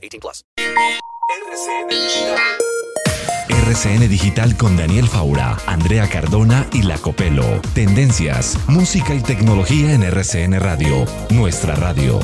18 0.00 0.20
plus. 0.20 0.44
RCN 3.68 4.08
Digital 4.08 4.56
con 4.56 4.78
Daniel 4.78 5.06
Faura, 5.06 5.58
Andrea 5.66 6.08
Cardona 6.08 6.66
y 6.72 6.84
La 6.84 6.96
Copelo. 6.96 7.60
Tendencias, 7.74 8.56
música 8.66 9.14
y 9.14 9.20
tecnología 9.20 9.92
en 9.92 10.04
RCN 10.04 10.58
Radio. 10.58 11.04
Nuestra 11.28 11.74
radio. 11.74 12.18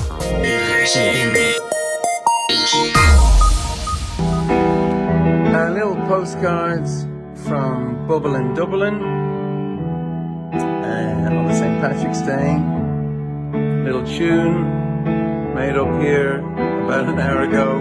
Uh, 5.53 5.71
little 5.71 5.97
postcards 6.09 7.07
from 7.47 8.07
Bubble 8.07 8.37
in 8.37 8.55
Dublin 8.55 8.95
uh, 10.55 11.29
on 11.31 11.47
the 11.47 11.55
St. 11.55 11.81
Patrick's 11.83 12.23
Day. 12.23 12.59
Little 13.85 14.05
tune 14.05 14.65
made 15.55 15.77
up 15.77 16.01
here 16.01 16.43
about 16.85 17.09
an 17.09 17.19
hour 17.19 17.43
ago. 17.45 17.81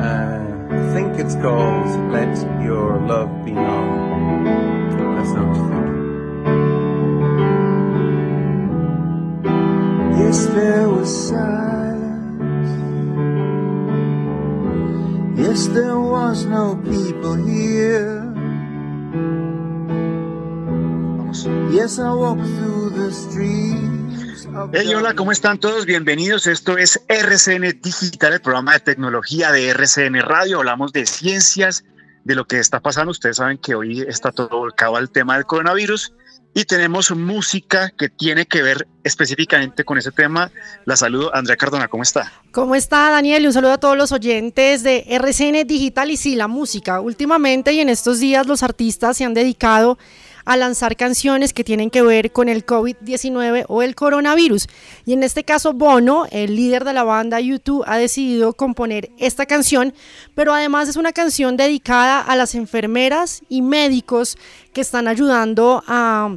Uh, 0.00 0.40
I 0.72 0.92
think 0.94 1.18
it's 1.20 1.34
called 1.36 1.86
Let 2.10 2.34
Your 2.64 2.98
Love 3.00 3.44
Be 3.44 3.52
Known. 3.52 4.44
Let's 5.16 5.30
know 5.36 5.44
what 5.44 5.56
you 5.56 5.68
think. 5.68 5.90
Yes, 10.18 10.46
there 10.46 10.88
was 10.88 11.28
silence. 11.28 12.72
Yes, 15.38 15.66
there 15.66 16.00
was 16.00 16.46
no 16.46 16.76
people 16.76 17.34
here. 17.34 18.16
Yes, 21.70 21.98
I 21.98 22.12
walked 22.14 22.48
through 22.56 22.90
the 22.90 23.12
streets. 23.12 23.99
Hey, 24.72 24.92
hola, 24.94 25.14
¿cómo 25.14 25.30
están 25.30 25.58
todos? 25.58 25.86
Bienvenidos. 25.86 26.48
Esto 26.48 26.76
es 26.76 27.00
RCN 27.08 27.80
Digital, 27.80 28.32
el 28.32 28.40
programa 28.40 28.72
de 28.72 28.80
tecnología 28.80 29.52
de 29.52 29.68
RCN 29.68 30.20
Radio. 30.22 30.58
Hablamos 30.58 30.92
de 30.92 31.06
ciencias, 31.06 31.84
de 32.24 32.34
lo 32.34 32.46
que 32.46 32.58
está 32.58 32.80
pasando. 32.80 33.12
Ustedes 33.12 33.36
saben 33.36 33.58
que 33.58 33.76
hoy 33.76 34.00
está 34.00 34.32
todo 34.32 34.48
volcado 34.48 34.96
al 34.96 35.10
tema 35.10 35.36
del 35.36 35.46
coronavirus 35.46 36.14
y 36.52 36.64
tenemos 36.64 37.12
música 37.12 37.90
que 37.96 38.08
tiene 38.08 38.44
que 38.44 38.62
ver 38.62 38.88
específicamente 39.04 39.84
con 39.84 39.98
ese 39.98 40.10
tema. 40.10 40.50
La 40.84 40.96
saludo, 40.96 41.34
Andrea 41.34 41.56
Cardona, 41.56 41.86
¿cómo 41.86 42.02
está? 42.02 42.32
¿Cómo 42.50 42.74
está 42.74 43.10
Daniel? 43.10 43.44
Y 43.44 43.46
un 43.46 43.52
saludo 43.52 43.74
a 43.74 43.78
todos 43.78 43.96
los 43.96 44.10
oyentes 44.10 44.82
de 44.82 45.04
RCN 45.08 45.64
Digital 45.66 46.10
y 46.10 46.16
sí, 46.16 46.34
la 46.34 46.48
música. 46.48 47.00
Últimamente 47.00 47.72
y 47.72 47.80
en 47.80 47.88
estos 47.88 48.18
días 48.18 48.48
los 48.48 48.64
artistas 48.64 49.16
se 49.16 49.24
han 49.24 49.34
dedicado 49.34 49.92
a 49.92 49.98
lanzar 50.56 50.96
canciones 50.96 51.52
que 51.52 51.64
tienen 51.64 51.90
que 51.90 52.02
ver 52.02 52.32
con 52.32 52.48
el 52.48 52.64
COVID-19 52.66 53.64
o 53.68 53.82
el 53.82 53.94
coronavirus. 53.94 54.66
Y 55.06 55.12
en 55.12 55.22
este 55.22 55.44
caso 55.44 55.72
Bono, 55.72 56.26
el 56.30 56.56
líder 56.56 56.84
de 56.84 56.92
la 56.92 57.04
banda 57.04 57.40
YouTube, 57.40 57.84
ha 57.86 57.98
decidido 57.98 58.52
componer 58.52 59.10
esta 59.18 59.46
canción, 59.46 59.94
pero 60.34 60.52
además 60.52 60.88
es 60.88 60.96
una 60.96 61.12
canción 61.12 61.56
dedicada 61.56 62.20
a 62.20 62.36
las 62.36 62.54
enfermeras 62.54 63.42
y 63.48 63.62
médicos 63.62 64.36
que 64.72 64.80
están 64.80 65.08
ayudando 65.08 65.82
a 65.86 66.36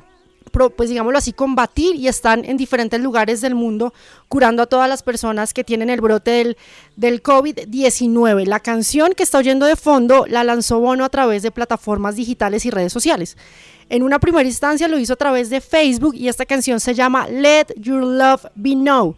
pues 0.75 0.89
digámoslo 0.89 1.17
así, 1.17 1.33
combatir 1.33 1.95
y 1.95 2.07
están 2.07 2.45
en 2.45 2.57
diferentes 2.57 3.01
lugares 3.01 3.41
del 3.41 3.55
mundo 3.55 3.93
curando 4.27 4.61
a 4.61 4.67
todas 4.67 4.87
las 4.87 5.01
personas 5.01 5.53
que 5.53 5.63
tienen 5.63 5.89
el 5.89 5.99
brote 5.99 6.31
del, 6.31 6.57
del 6.95 7.23
COVID-19. 7.23 8.45
La 8.45 8.59
canción 8.59 9.13
que 9.13 9.23
está 9.23 9.39
oyendo 9.39 9.65
de 9.65 9.75
fondo 9.75 10.25
la 10.27 10.43
lanzó 10.43 10.79
Bono 10.79 11.05
a 11.05 11.09
través 11.09 11.41
de 11.41 11.51
plataformas 11.51 12.15
digitales 12.15 12.65
y 12.65 12.69
redes 12.69 12.93
sociales. 12.93 13.35
En 13.89 14.03
una 14.03 14.19
primera 14.19 14.47
instancia 14.47 14.87
lo 14.87 14.97
hizo 14.97 15.13
a 15.13 15.17
través 15.17 15.49
de 15.49 15.61
Facebook 15.61 16.15
y 16.15 16.27
esta 16.27 16.45
canción 16.45 16.79
se 16.79 16.93
llama 16.93 17.27
Let 17.27 17.67
Your 17.77 18.03
Love 18.03 18.45
Be 18.55 18.73
Known. 18.73 19.15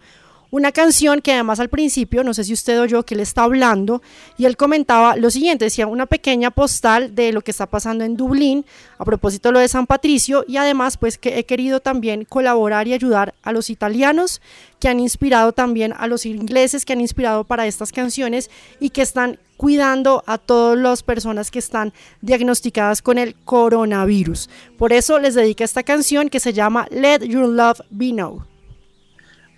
Una 0.56 0.72
canción 0.72 1.20
que 1.20 1.34
además 1.34 1.60
al 1.60 1.68
principio, 1.68 2.24
no 2.24 2.34
sé 2.34 2.46
si 2.46 2.54
usted 2.54 2.80
oyó 2.80 3.04
que 3.04 3.14
él 3.14 3.20
está 3.20 3.44
hablando, 3.44 4.02
y 4.38 4.46
él 4.46 4.56
comentaba 4.56 5.18
lo 5.18 5.30
siguiente, 5.30 5.66
decía 5.66 5.86
una 5.86 6.06
pequeña 6.06 6.50
postal 6.50 7.14
de 7.14 7.34
lo 7.34 7.42
que 7.42 7.52
está 7.52 7.66
pasando 7.66 8.06
en 8.06 8.16
Dublín, 8.16 8.66
a 8.98 9.04
propósito 9.04 9.50
de 9.50 9.54
lo 9.54 9.60
de 9.60 9.68
San 9.68 9.86
Patricio, 9.86 10.46
y 10.48 10.56
además 10.56 10.96
pues 10.96 11.18
que 11.18 11.40
he 11.40 11.46
querido 11.46 11.82
también 11.82 12.24
colaborar 12.24 12.88
y 12.88 12.94
ayudar 12.94 13.34
a 13.44 13.52
los 13.52 13.70
italianos 13.70 14.42
que 14.80 14.88
han 14.88 15.02
inspirado 15.02 15.52
también 15.52 15.94
a 15.98 16.08
los 16.08 16.26
ingleses 16.26 16.86
que 16.86 16.94
han 16.94 17.02
inspirado 17.02 17.44
para 17.44 17.68
estas 17.68 17.92
canciones 17.92 18.50
y 18.80 18.92
que 18.92 19.02
están 19.02 19.40
cuidando 19.58 20.24
a 20.26 20.38
todas 20.38 20.78
las 20.78 21.04
personas 21.04 21.52
que 21.52 21.60
están 21.60 21.92
diagnosticadas 22.22 23.02
con 23.02 23.18
el 23.18 23.36
coronavirus. 23.44 24.50
Por 24.78 24.94
eso 24.94 25.20
les 25.20 25.36
dedica 25.36 25.66
esta 25.66 25.84
canción 25.84 26.30
que 26.30 26.40
se 26.40 26.54
llama 26.54 26.88
Let 26.92 27.28
Your 27.28 27.50
Love 27.50 27.82
Be 27.90 28.12
Known. 28.12 28.55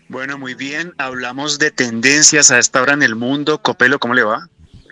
Bueno, 0.09 0.37
muy 0.37 0.53
bien. 0.53 0.93
Hablamos 0.97 1.59
de 1.59 1.71
tendencias 1.71 2.51
a 2.51 2.59
esta 2.59 2.81
hora 2.81 2.93
en 2.93 3.03
el 3.03 3.15
mundo. 3.15 3.61
Copelo, 3.61 3.99
¿cómo 3.99 4.13
le 4.13 4.23
va? 4.23 4.47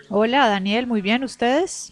Hola 0.08 0.48
Daniel, 0.48 0.86
muy 0.86 1.00
bien, 1.00 1.24
¿ustedes? 1.24 1.90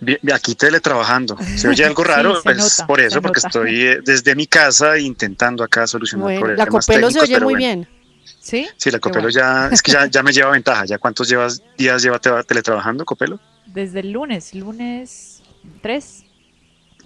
Bien, 0.00 0.18
aquí 0.34 0.54
teletrabajando. 0.54 1.36
¿Se 1.56 1.68
oye 1.68 1.84
algo 1.84 2.02
Sí, 2.04 2.08
raro? 2.10 2.36
se 2.36 2.42
pues 2.42 2.56
nota, 2.56 2.86
por 2.86 3.00
eso, 3.00 3.22
porque 3.22 3.38
nota. 3.38 3.48
estoy 3.48 3.80
eh, 3.82 3.98
desde 4.04 4.34
mi 4.34 4.46
casa 4.46 4.98
intentando 4.98 5.62
acá 5.62 5.86
solucionar 5.86 6.24
Bueno, 6.24 6.40
la 6.56 6.64
problemas 6.66 6.86
Copelo 6.86 7.10
se 7.10 7.20
oye 7.20 7.34
muy 7.40 7.44
bueno. 7.54 7.58
bien. 7.58 7.88
¿Sí? 8.40 8.66
Sí, 8.76 8.90
la 8.90 8.98
Copelo 8.98 9.24
bueno. 9.24 9.38
ya, 9.38 9.68
es 9.70 9.80
que 9.82 9.92
ya, 9.92 10.06
ya 10.10 10.22
me 10.24 10.32
lleva 10.32 10.50
ventaja. 10.50 10.84
¿Ya 10.86 10.98
cuántos 10.98 11.28
llevas, 11.28 11.62
días 11.78 12.02
lleva 12.02 12.18
te- 12.18 12.42
teletrabajando, 12.44 13.04
Copelo? 13.04 13.38
Desde 13.66 14.00
el 14.00 14.10
lunes, 14.10 14.54
lunes 14.54 15.42
3. 15.82 16.24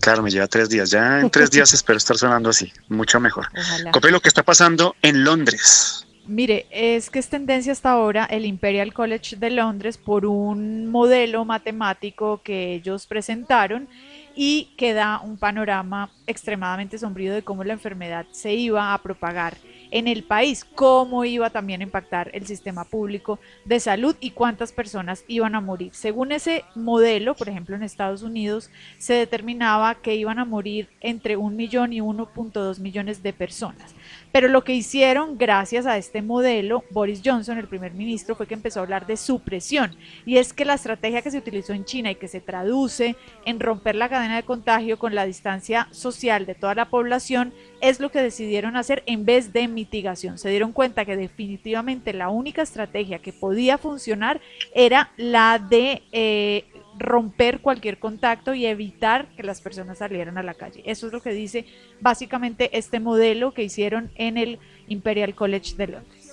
Claro, 0.01 0.23
me 0.23 0.31
lleva 0.31 0.47
tres 0.47 0.69
días. 0.69 0.91
Ya 0.91 1.21
en 1.21 1.31
tres 1.31 1.51
días 1.51 1.73
espero 1.75 1.97
estar 1.97 2.17
sonando 2.17 2.51
así, 2.51 2.73
mucho 2.89 3.21
mejor. 3.21 3.47
Ojalá. 3.57 3.91
Copelo, 3.91 4.21
¿qué 4.21 4.29
está 4.29 4.43
pasando 4.43 4.95
en 5.03 5.25
Londres? 5.25 6.07
Mire, 6.27 6.67
es 6.71 7.09
que 7.09 7.21
es 7.21 7.29
tendencia 7.29 7.71
hasta 7.71 7.91
ahora 7.91 8.25
el 8.25 8.47
Imperial 8.47 8.93
College 8.93 9.37
de 9.37 9.51
Londres 9.51 9.97
por 9.97 10.27
un 10.27 10.89
modelo 10.89 11.45
matemático 11.45 12.41
que 12.43 12.75
ellos 12.75 13.07
presentaron 13.07 13.89
y 14.35 14.75
que 14.77 14.93
da 14.93 15.21
un 15.21 15.39
panorama 15.39 16.11
extremadamente 16.27 16.99
sombrío 16.99 17.33
de 17.33 17.43
cómo 17.43 17.63
la 17.63 17.75
enfermedad 17.75 18.27
se 18.33 18.55
iba 18.55 18.93
a 18.93 19.03
propagar 19.03 19.57
en 19.97 20.09
el 20.09 20.25
país, 20.25 20.67
cómo 20.75 21.25
iba 21.25 21.49
también 21.49 21.81
a 21.81 21.85
impactar 21.85 22.31
el 22.35 22.47
sistema 22.47 22.85
público 22.85 23.39
de 23.65 23.81
salud 23.81 24.15
y 24.21 24.33
cuántas 24.33 24.71
personas 24.71 25.25
iban 25.27 25.55
a 25.55 25.63
morir. 25.63 25.95
Según 25.95 26.33
ese 26.33 26.67
modelo, 26.75 27.35
por 27.35 27.49
ejemplo, 27.49 27.75
en 27.75 27.83
Estados 27.83 28.23
Unidos 28.23 28.71
se 28.99 29.15
determinaba 29.15 29.95
que 29.95 30.15
iban 30.15 30.39
a 30.39 30.45
morir 30.45 30.91
entre 31.01 31.39
un 31.39 31.57
millón 31.57 31.95
y 31.95 32.03
1.2 32.03 32.79
millones 32.79 33.23
de 33.23 33.33
personas. 33.33 33.95
Pero 34.33 34.49
lo 34.49 34.65
que 34.65 34.75
hicieron 34.75 35.39
gracias 35.39 35.87
a 35.87 35.97
este 35.97 36.23
modelo, 36.23 36.85
Boris 36.91 37.23
Johnson, 37.25 37.59
el 37.59 37.69
primer 37.69 37.93
ministro, 37.93 38.35
fue 38.35 38.47
que 38.47 38.55
empezó 38.55 38.81
a 38.81 38.83
hablar 38.83 39.07
de 39.07 39.17
supresión. 39.17 39.97
Y 40.25 40.37
es 40.39 40.53
que 40.53 40.65
la 40.65 40.75
estrategia 40.75 41.23
que 41.23 41.31
se 41.31 41.39
utilizó 41.39 41.73
en 41.73 41.85
China 41.85 42.11
y 42.11 42.17
que 42.17 42.29
se 42.29 42.41
traduce 42.41 43.17
en 43.45 43.61
romper 43.61 43.95
la 43.95 44.09
cadena 44.09 44.37
de 44.37 44.43
contagio 44.43 44.99
con 44.99 45.15
la 45.15 45.25
distancia 45.25 45.89
social 45.91 46.47
de 46.47 46.55
toda 46.55 46.75
la 46.75 46.91
población 46.91 47.53
es 47.81 48.01
lo 48.01 48.11
que 48.11 48.23
decidieron 48.23 48.77
hacer 48.77 49.03
en 49.07 49.25
vez 49.25 49.53
de 49.53 49.69
mitigación. 49.69 50.39
Se 50.39 50.51
dieron 50.51 50.73
cuenta 50.73 51.05
que 51.05 51.17
definitivamente 51.17 52.13
la 52.13 52.29
única 52.29 52.63
estrategia 52.63 53.21
que 53.21 53.33
podía 53.33 53.79
funcionar 53.79 54.41
era 54.75 55.13
la 55.17 55.59
de 55.59 56.03
eh, 56.13 56.65
romper 56.99 57.61
cualquier 57.61 57.99
contacto 57.99 58.55
y 58.55 58.67
evitar 58.67 59.29
que 59.37 59.43
las 59.43 59.61
personas 59.61 59.99
salieran 59.99 60.39
a 60.39 60.43
la 60.43 60.55
calle. 60.55 60.83
Eso 60.87 61.07
es 61.07 61.13
lo 61.13 61.23
que 61.23 61.33
dice 61.33 61.67
básicamente 62.01 62.77
este 62.77 63.01
modelo 63.01 63.53
que 63.53 63.63
hicieron 63.63 64.11
en 64.17 64.39
el 64.39 64.59
Imperial 64.89 65.35
College 65.35 65.75
de 65.77 65.87
Londres. 65.89 66.33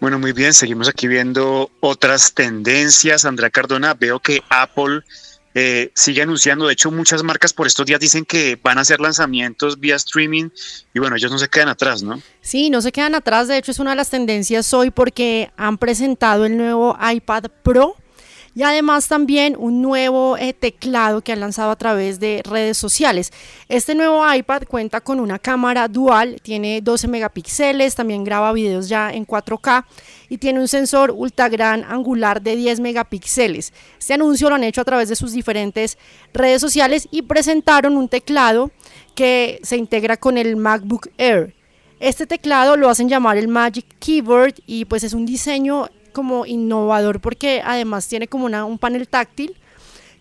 Bueno, 0.00 0.18
muy 0.18 0.32
bien, 0.32 0.52
seguimos 0.52 0.88
aquí 0.88 1.06
viendo 1.06 1.70
otras 1.80 2.34
tendencias. 2.34 3.24
Andrea 3.24 3.50
Cardona, 3.50 3.94
veo 3.94 4.20
que 4.20 4.42
Apple 4.48 5.02
eh, 5.54 5.92
sigue 5.94 6.20
anunciando, 6.20 6.66
de 6.66 6.72
hecho 6.72 6.90
muchas 6.90 7.22
marcas 7.22 7.52
por 7.52 7.68
estos 7.68 7.86
días 7.86 8.00
dicen 8.00 8.24
que 8.24 8.58
van 8.60 8.76
a 8.76 8.80
hacer 8.80 9.00
lanzamientos 9.00 9.78
vía 9.78 9.94
streaming 9.94 10.48
y 10.92 10.98
bueno, 10.98 11.14
ellos 11.14 11.30
no 11.30 11.38
se 11.38 11.48
quedan 11.48 11.68
atrás, 11.68 12.02
¿no? 12.02 12.20
Sí, 12.40 12.70
no 12.70 12.82
se 12.82 12.90
quedan 12.90 13.14
atrás, 13.14 13.46
de 13.46 13.56
hecho 13.56 13.70
es 13.70 13.78
una 13.78 13.90
de 13.90 13.96
las 13.96 14.10
tendencias 14.10 14.74
hoy 14.74 14.90
porque 14.90 15.52
han 15.56 15.78
presentado 15.78 16.44
el 16.44 16.56
nuevo 16.56 16.98
iPad 17.00 17.44
Pro 17.62 17.94
y 18.54 18.62
además 18.62 19.08
también 19.08 19.56
un 19.58 19.82
nuevo 19.82 20.36
eh, 20.36 20.52
teclado 20.52 21.20
que 21.22 21.32
han 21.32 21.40
lanzado 21.40 21.70
a 21.70 21.76
través 21.76 22.20
de 22.20 22.42
redes 22.44 22.76
sociales. 22.76 23.32
Este 23.68 23.94
nuevo 23.94 24.22
iPad 24.32 24.62
cuenta 24.68 25.00
con 25.00 25.20
una 25.20 25.38
cámara 25.38 25.88
dual, 25.88 26.40
tiene 26.42 26.80
12 26.80 27.08
megapíxeles, 27.08 27.94
también 27.94 28.24
graba 28.24 28.52
videos 28.52 28.88
ya 28.88 29.12
en 29.12 29.26
4K 29.26 29.84
y 30.28 30.38
tiene 30.38 30.60
un 30.60 30.68
sensor 30.68 31.12
ultra 31.14 31.48
gran 31.48 31.84
angular 31.84 32.40
de 32.40 32.56
10 32.56 32.80
megapíxeles. 32.80 33.72
Este 33.98 34.14
anuncio 34.14 34.48
lo 34.48 34.54
han 34.54 34.64
hecho 34.64 34.80
a 34.80 34.84
través 34.84 35.08
de 35.08 35.16
sus 35.16 35.32
diferentes 35.32 35.98
redes 36.32 36.60
sociales 36.60 37.08
y 37.10 37.22
presentaron 37.22 37.96
un 37.96 38.08
teclado 38.08 38.70
que 39.14 39.60
se 39.62 39.76
integra 39.76 40.16
con 40.16 40.38
el 40.38 40.56
MacBook 40.56 41.08
Air. 41.18 41.54
Este 42.00 42.26
teclado 42.26 42.76
lo 42.76 42.88
hacen 42.88 43.08
llamar 43.08 43.36
el 43.36 43.48
Magic 43.48 43.86
Keyboard 43.98 44.54
y 44.66 44.84
pues 44.84 45.04
es 45.04 45.12
un 45.12 45.24
diseño 45.24 45.88
como 46.14 46.46
innovador 46.46 47.20
porque 47.20 47.60
además 47.62 48.08
tiene 48.08 48.26
como 48.26 48.46
una, 48.46 48.64
un 48.64 48.78
panel 48.78 49.06
táctil 49.06 49.54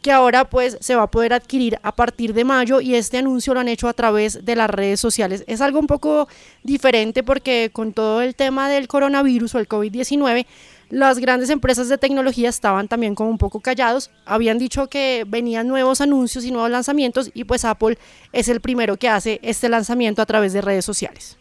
que 0.03 0.11
ahora 0.11 0.49
pues 0.49 0.77
se 0.81 0.95
va 0.95 1.03
a 1.03 1.11
poder 1.11 1.33
adquirir 1.33 1.79
a 1.81 1.95
partir 1.95 2.33
de 2.33 2.43
mayo 2.43 2.81
y 2.81 2.93
este 2.93 3.17
anuncio 3.17 3.53
lo 3.53 3.61
han 3.61 3.69
hecho 3.69 3.87
a 3.87 3.93
través 3.93 4.43
de 4.43 4.55
las 4.55 4.69
redes 4.69 4.99
sociales. 4.99 5.45
Es 5.47 5.61
algo 5.61 5.79
un 5.79 5.87
poco 5.87 6.27
diferente 6.61 7.23
porque 7.23 7.69
con 7.71 7.93
todo 7.93 8.21
el 8.21 8.35
tema 8.35 8.69
del 8.69 8.89
coronavirus 8.89 9.55
o 9.55 9.59
el 9.59 9.69
COVID-19, 9.69 10.45
las 10.89 11.19
grandes 11.19 11.49
empresas 11.49 11.87
de 11.87 11.97
tecnología 11.97 12.49
estaban 12.49 12.89
también 12.89 13.15
como 13.15 13.29
un 13.29 13.37
poco 13.37 13.61
callados, 13.61 14.11
habían 14.25 14.59
dicho 14.59 14.87
que 14.87 15.23
venían 15.25 15.69
nuevos 15.69 16.01
anuncios 16.01 16.43
y 16.43 16.51
nuevos 16.51 16.69
lanzamientos 16.69 17.31
y 17.33 17.45
pues 17.45 17.63
Apple 17.63 17.97
es 18.33 18.49
el 18.49 18.59
primero 18.59 18.97
que 18.97 19.07
hace 19.07 19.39
este 19.41 19.69
lanzamiento 19.69 20.21
a 20.21 20.25
través 20.25 20.51
de 20.51 20.61
redes 20.61 20.83
sociales. 20.83 21.37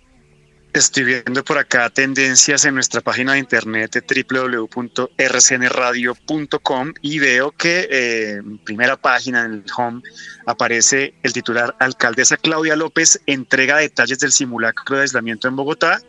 Estoy 0.74 1.04
viendo 1.04 1.44
por 1.44 1.58
acá 1.58 1.90
tendencias 1.90 2.64
en 2.64 2.74
nuestra 2.74 3.02
página 3.02 3.34
de 3.34 3.40
internet 3.40 4.02
www.rcnradio.com 4.30 6.94
y 7.02 7.18
veo 7.18 7.50
que 7.50 7.88
eh, 7.90 8.36
en 8.36 8.56
primera 8.56 8.96
página 8.96 9.44
en 9.44 9.52
el 9.52 9.64
home 9.76 10.00
aparece 10.46 11.12
el 11.22 11.34
titular 11.34 11.76
Alcaldesa 11.78 12.38
Claudia 12.38 12.74
López 12.74 13.20
entrega 13.26 13.76
detalles 13.76 14.18
del 14.20 14.32
simulacro 14.32 14.96
de 14.96 15.02
aislamiento 15.02 15.46
en 15.46 15.56
Bogotá. 15.56 16.00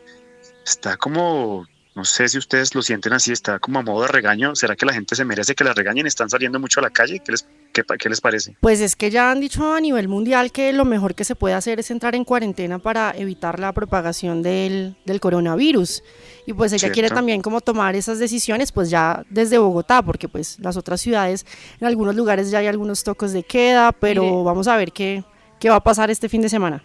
Está 0.66 0.96
como 0.96 1.68
no 1.96 2.06
sé 2.06 2.30
si 2.30 2.38
ustedes 2.38 2.74
lo 2.74 2.82
sienten 2.82 3.12
así, 3.12 3.34
está 3.34 3.60
como 3.60 3.80
a 3.80 3.84
modo 3.84 4.04
de 4.04 4.08
regaño. 4.08 4.56
¿Será 4.56 4.78
que 4.78 4.86
la 4.86 4.94
gente 4.94 5.16
se 5.16 5.26
merece 5.26 5.56
que 5.56 5.66
la 5.66 5.74
regañen? 5.74 6.08
¿Están 6.08 6.30
saliendo 6.30 6.58
mucho 6.60 6.80
a 6.80 6.84
la 6.84 6.90
calle? 6.90 7.20
¿Qué 7.20 7.34
les, 7.34 7.46
qué, 7.74 8.10
les 8.10 8.22
parece? 8.22 8.56
Pues 8.62 8.80
es 8.80 8.96
que 8.96 9.10
ya 9.10 9.32
han 9.32 9.40
dicho 9.40 9.74
a 9.74 9.82
nivel 9.82 10.08
mundial 10.08 10.52
que 10.52 10.72
lo 10.74 10.86
mejor 10.86 11.16
que 11.16 11.24
se 11.24 11.36
puede 11.36 11.56
hacer 11.56 11.80
es 11.80 11.92
entrar 11.92 12.16
en 12.16 12.24
cuarentena 12.24 12.80
para 12.80 13.12
evitar 13.18 13.60
la 13.60 13.74
propagación 13.74 14.42
del, 14.44 14.96
del 15.06 15.20
coronavirus. 15.20 16.04
Y 16.46 16.54
pues 16.54 16.74
ella 16.74 16.92
quiere 16.92 17.10
también 17.10 17.42
como 17.42 17.62
tomar 17.62 17.96
esas 17.96 18.20
decisiones 18.20 18.72
pues 18.72 18.90
ya 18.90 19.26
desde 19.30 19.58
Bogotá, 19.58 20.02
porque 20.02 20.30
pues 20.30 20.60
las 20.60 20.78
otras 20.78 21.02
ciudades, 21.02 21.46
en 21.80 21.88
algunos 21.88 22.16
lugares 22.16 22.52
ya 22.52 22.60
hay 22.60 22.68
algunos 22.68 23.04
tocos 23.04 23.34
de 23.34 23.44
queda, 23.44 23.92
pero 23.92 24.44
vamos 24.44 24.68
a 24.68 24.78
ver 24.78 24.92
qué, 24.92 25.24
qué 25.60 25.70
va 25.70 25.78
a 25.78 25.84
pasar 25.84 26.12
este 26.12 26.30
fin 26.30 26.42
de 26.42 26.50
semana. 26.50 26.84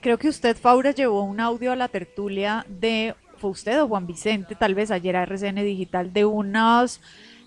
Creo 0.00 0.18
que 0.18 0.28
usted, 0.28 0.56
Faura, 0.56 0.90
llevó 0.90 1.22
un 1.22 1.40
audio 1.40 1.72
a 1.72 1.76
la 1.76 1.88
tertulia 1.88 2.66
de 2.68 3.14
fue 3.38 3.50
usted 3.50 3.80
o 3.82 3.88
Juan 3.88 4.06
Vicente, 4.06 4.54
tal 4.54 4.74
vez 4.74 4.90
ayer 4.90 5.16
a 5.16 5.22
RCN 5.22 5.56
Digital, 5.56 6.12
de 6.12 6.24
unos 6.24 7.00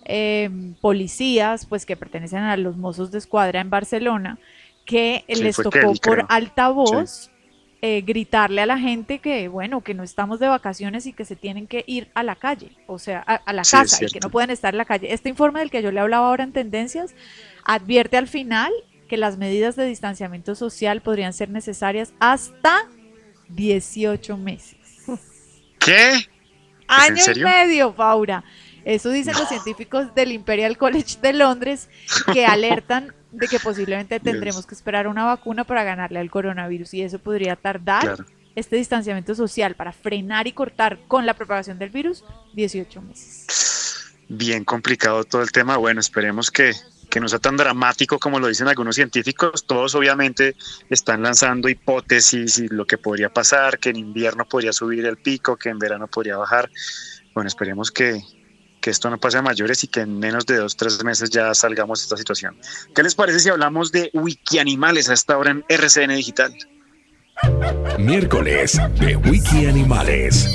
em, 0.10 0.74
policías 0.74 1.68
pues 1.68 1.86
que 1.86 1.96
pertenecen 1.96 2.40
a 2.40 2.58
los 2.58 2.78
mozos 2.78 3.12
de 3.12 3.20
escuadra 3.20 3.62
en 3.62 3.70
Barcelona, 3.70 4.40
que 4.86 5.24
les 5.28 5.56
tocó 5.56 5.94
por 6.02 6.26
altavoz 6.30 7.30
eh, 7.82 8.02
gritarle 8.02 8.62
a 8.62 8.66
la 8.66 8.80
gente 8.80 9.20
que, 9.20 9.48
bueno, 9.48 9.82
que 9.82 9.94
no 9.94 10.02
estamos 10.02 10.40
de 10.40 10.48
vacaciones 10.48 11.06
y 11.06 11.14
que 11.14 11.26
se 11.26 11.36
tienen 11.36 11.68
que 11.68 11.84
ir 11.86 12.10
a 12.16 12.24
la 12.24 12.36
calle, 12.36 12.72
o 12.88 12.98
sea, 12.98 13.20
a, 13.20 13.54
la 13.54 13.62
casa 13.62 14.04
y 14.04 14.08
que 14.08 14.20
no 14.20 14.32
pueden 14.32 14.50
estar 14.50 14.74
en 14.74 14.80
la 14.80 14.86
calle. 14.86 15.14
Este 15.14 15.30
informe 15.30 15.60
del 15.60 15.70
que 15.70 15.84
yo 15.84 15.92
le 15.92 16.00
hablaba 16.00 16.28
ahora 16.28 16.44
en 16.44 16.54
Tendencias 16.54 17.14
advierte 17.64 18.18
al 18.18 18.28
final 18.28 18.74
que 19.08 19.16
las 19.16 19.38
medidas 19.38 19.76
de 19.76 19.86
distanciamiento 19.86 20.56
social 20.56 21.02
podrían 21.02 21.34
ser 21.34 21.52
necesarias 21.52 22.14
hasta 22.20 22.90
18 23.50 24.38
meses. 24.38 24.78
¿Qué? 25.80 26.28
Año 26.88 27.24
y 27.36 27.40
medio, 27.40 27.94
Paura. 27.94 28.44
Eso 28.90 29.12
dicen 29.12 29.36
los 29.38 29.48
científicos 29.48 30.16
del 30.16 30.32
Imperial 30.32 30.76
College 30.76 31.20
de 31.22 31.34
Londres 31.34 31.90
que 32.34 32.48
alertan 32.48 33.14
de 33.32 33.48
que 33.48 33.60
posiblemente 33.60 34.20
tendremos 34.20 34.66
que 34.66 34.74
esperar 34.74 35.08
una 35.08 35.26
vacuna 35.26 35.64
para 35.64 35.84
ganarle 35.84 36.18
al 36.18 36.32
coronavirus 36.32 36.96
y 36.96 37.04
eso 37.04 37.20
podría 37.20 37.56
tardar 37.56 38.26
este 38.56 38.78
distanciamiento 38.78 39.36
social 39.36 39.76
para 39.76 39.92
frenar 39.92 40.48
y 40.48 40.54
cortar 40.54 40.98
con 41.08 41.28
la 41.28 41.36
propagación 41.36 41.78
del 41.78 41.92
virus 41.92 42.24
18 42.56 43.00
meses. 43.04 43.46
Bien 44.28 44.66
complicado 44.66 45.24
todo 45.24 45.44
el 45.44 45.52
tema. 45.52 45.78
Bueno, 45.78 46.00
esperemos 46.00 46.50
que, 46.50 46.72
que 47.12 47.20
no 47.20 47.28
sea 47.28 47.38
tan 47.38 47.58
dramático 47.58 48.18
como 48.18 48.40
lo 48.40 48.48
dicen 48.48 48.70
algunos 48.70 48.96
científicos. 48.96 49.68
Todos 49.68 49.94
obviamente 49.94 50.56
están 50.90 51.22
lanzando 51.22 51.70
hipótesis 51.70 52.58
y 52.58 52.68
lo 52.70 52.88
que 52.88 52.98
podría 52.98 53.30
pasar, 53.30 53.78
que 53.78 53.92
en 53.92 53.98
invierno 53.98 54.46
podría 54.46 54.74
subir 54.74 55.06
el 55.06 55.18
pico, 55.18 55.58
que 55.58 55.70
en 55.70 55.78
verano 55.78 56.08
podría 56.08 56.38
bajar. 56.38 56.72
Bueno, 57.36 57.48
esperemos 57.48 57.92
que, 57.92 58.24
que 58.80 58.90
esto 58.90 59.10
no 59.10 59.20
pase 59.20 59.38
a 59.38 59.42
mayores 59.42 59.84
y 59.84 59.88
que 59.88 60.02
en 60.02 60.18
menos 60.20 60.46
de 60.46 60.58
dos, 60.58 60.76
tres 60.78 61.04
meses 61.04 61.30
ya 61.30 61.54
salgamos 61.54 62.00
de 62.00 62.04
esta 62.04 62.18
situación. 62.18 62.58
¿Qué 62.96 63.04
les 63.04 63.16
parece 63.16 63.40
si 63.40 63.50
hablamos 63.50 63.92
de 63.92 64.10
Wikianimales 64.14 65.10
a 65.10 65.14
esta 65.14 65.38
hora 65.38 65.52
en 65.52 65.66
RCN 65.68 66.16
Digital? 66.16 66.54
Miércoles 67.98 68.80
de 69.00 69.16
Wikianimales. 69.16 70.50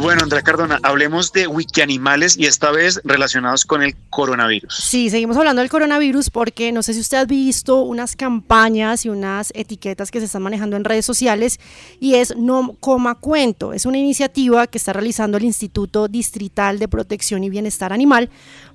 Bueno, 0.00 0.22
Andrea 0.22 0.40
Cardona, 0.40 0.78
hablemos 0.82 1.30
de 1.30 1.46
wikianimales 1.46 2.38
y 2.38 2.46
esta 2.46 2.70
vez 2.70 3.02
relacionados 3.04 3.66
con 3.66 3.82
el 3.82 3.94
coronavirus. 4.08 4.74
Sí, 4.74 5.10
seguimos 5.10 5.36
hablando 5.36 5.60
del 5.60 5.70
coronavirus 5.70 6.30
porque 6.30 6.72
no 6.72 6.82
sé 6.82 6.94
si 6.94 7.00
usted 7.00 7.18
ha 7.18 7.24
visto 7.26 7.82
unas 7.82 8.16
campañas 8.16 9.04
y 9.04 9.10
unas 9.10 9.52
etiquetas 9.54 10.10
que 10.10 10.20
se 10.20 10.24
están 10.24 10.42
manejando 10.42 10.76
en 10.76 10.84
redes 10.84 11.04
sociales 11.04 11.60
y 12.00 12.14
es 12.14 12.34
No 12.34 12.76
Coma 12.80 13.16
Cuento. 13.16 13.74
Es 13.74 13.84
una 13.84 13.98
iniciativa 13.98 14.66
que 14.66 14.78
está 14.78 14.94
realizando 14.94 15.36
el 15.36 15.44
Instituto 15.44 16.08
Distrital 16.08 16.78
de 16.78 16.88
Protección 16.88 17.44
y 17.44 17.50
Bienestar 17.50 17.92
Animal 17.92 18.30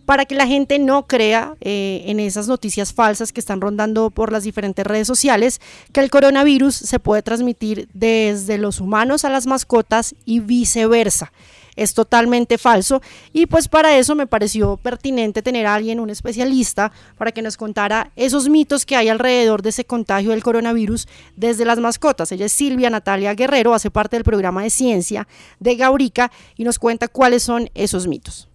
para 0.05 0.25
que 0.25 0.35
la 0.35 0.47
gente 0.47 0.79
no 0.79 1.07
crea 1.07 1.55
eh, 1.61 2.03
en 2.05 2.19
esas 2.19 2.47
noticias 2.47 2.93
falsas 2.93 3.33
que 3.33 3.39
están 3.39 3.61
rondando 3.61 4.11
por 4.11 4.31
las 4.31 4.43
diferentes 4.43 4.85
redes 4.85 5.07
sociales, 5.07 5.59
que 5.91 6.01
el 6.01 6.09
coronavirus 6.09 6.75
se 6.75 6.99
puede 6.99 7.23
transmitir 7.23 7.89
desde 7.93 8.57
los 8.57 8.79
humanos 8.79 9.25
a 9.25 9.29
las 9.29 9.47
mascotas 9.47 10.15
y 10.25 10.39
viceversa. 10.39 11.31
Es 11.75 11.93
totalmente 11.93 12.57
falso 12.57 13.01
y 13.33 13.47
pues 13.47 13.67
para 13.67 13.97
eso 13.97 14.15
me 14.15 14.27
pareció 14.27 14.77
pertinente 14.77 15.41
tener 15.41 15.65
a 15.65 15.75
alguien, 15.75 15.99
un 15.99 16.09
especialista, 16.09 16.93
para 17.17 17.33
que 17.33 17.41
nos 17.41 17.57
contara 17.57 18.11
esos 18.15 18.47
mitos 18.47 18.85
que 18.85 18.95
hay 18.95 19.09
alrededor 19.09 19.61
de 19.61 19.69
ese 19.69 19.83
contagio 19.83 20.31
del 20.31 20.43
coronavirus 20.43 21.07
desde 21.35 21.65
las 21.65 21.79
mascotas. 21.79 22.31
Ella 22.31 22.45
es 22.45 22.53
Silvia 22.53 22.89
Natalia 22.89 23.33
Guerrero, 23.33 23.73
hace 23.73 23.91
parte 23.91 24.15
del 24.15 24.23
programa 24.23 24.63
de 24.63 24.69
ciencia 24.69 25.27
de 25.59 25.75
Gaurica 25.75 26.31
y 26.55 26.63
nos 26.63 26.79
cuenta 26.79 27.09
cuáles 27.09 27.43
son 27.43 27.69
esos 27.73 28.07
mitos. 28.07 28.47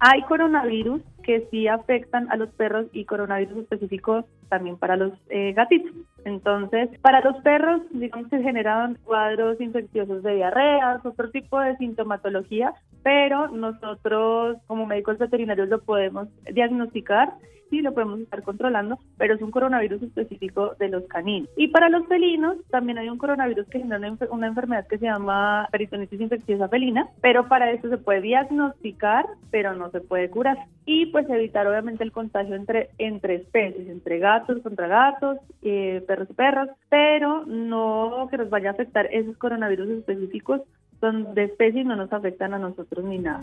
Hay 0.00 0.22
coronavirus 0.22 1.02
que 1.24 1.46
sí 1.50 1.66
afectan 1.66 2.30
a 2.30 2.36
los 2.36 2.50
perros 2.50 2.86
y 2.92 3.04
coronavirus 3.04 3.58
específicos 3.58 4.24
también 4.48 4.76
para 4.76 4.96
los 4.96 5.12
eh, 5.28 5.52
gatitos. 5.52 5.92
Entonces, 6.24 6.88
para 7.00 7.20
los 7.20 7.36
perros, 7.42 7.82
digamos 7.90 8.28
que 8.28 8.40
generan 8.40 8.96
cuadros 9.04 9.60
infecciosos 9.60 10.22
de 10.22 10.36
diarreas, 10.36 11.04
otro 11.04 11.30
tipo 11.30 11.60
de 11.60 11.76
sintomatología, 11.76 12.72
pero 13.02 13.48
nosotros 13.48 14.58
como 14.66 14.86
médicos 14.86 15.18
veterinarios 15.18 15.68
lo 15.68 15.80
podemos 15.80 16.28
diagnosticar 16.52 17.34
sí 17.70 17.80
lo 17.82 17.92
podemos 17.92 18.20
estar 18.20 18.42
controlando, 18.42 18.98
pero 19.16 19.34
es 19.34 19.42
un 19.42 19.50
coronavirus 19.50 20.02
específico 20.02 20.74
de 20.78 20.88
los 20.88 21.04
caninos. 21.04 21.48
Y 21.56 21.68
para 21.68 21.88
los 21.88 22.06
felinos 22.06 22.56
también 22.70 22.98
hay 22.98 23.08
un 23.08 23.18
coronavirus 23.18 23.66
que 23.68 23.80
genera 23.80 24.16
una, 24.30 24.46
enfermedad 24.46 24.86
que 24.86 24.98
se 24.98 25.06
llama 25.06 25.68
peritonitis 25.70 26.20
infecciosa 26.20 26.68
felina, 26.68 27.08
pero 27.20 27.48
para 27.48 27.70
eso 27.70 27.88
se 27.88 27.98
puede 27.98 28.22
diagnosticar, 28.22 29.26
pero 29.50 29.74
no 29.74 29.90
se 29.90 30.00
puede 30.00 30.30
curar. 30.30 30.58
Y 30.86 31.06
pues 31.06 31.28
evitar 31.28 31.66
obviamente 31.66 32.04
el 32.04 32.12
contagio 32.12 32.54
entre, 32.54 32.90
entre 32.98 33.36
especies, 33.36 33.88
entre 33.88 34.18
gatos 34.18 34.62
contra 34.62 34.88
gatos, 34.88 35.38
eh, 35.62 36.02
perros 36.06 36.28
y 36.30 36.34
perros, 36.34 36.68
pero 36.88 37.44
no 37.46 38.28
que 38.30 38.38
nos 38.38 38.50
vaya 38.50 38.70
a 38.70 38.72
afectar 38.72 39.06
esos 39.12 39.36
coronavirus 39.36 39.88
específicos 39.90 40.62
son 41.00 41.34
de 41.34 41.44
especie 41.44 41.82
y 41.82 41.84
no 41.84 41.96
nos 41.96 42.12
afectan 42.12 42.54
a 42.54 42.58
nosotros 42.58 43.04
ni 43.04 43.18
nada. 43.18 43.40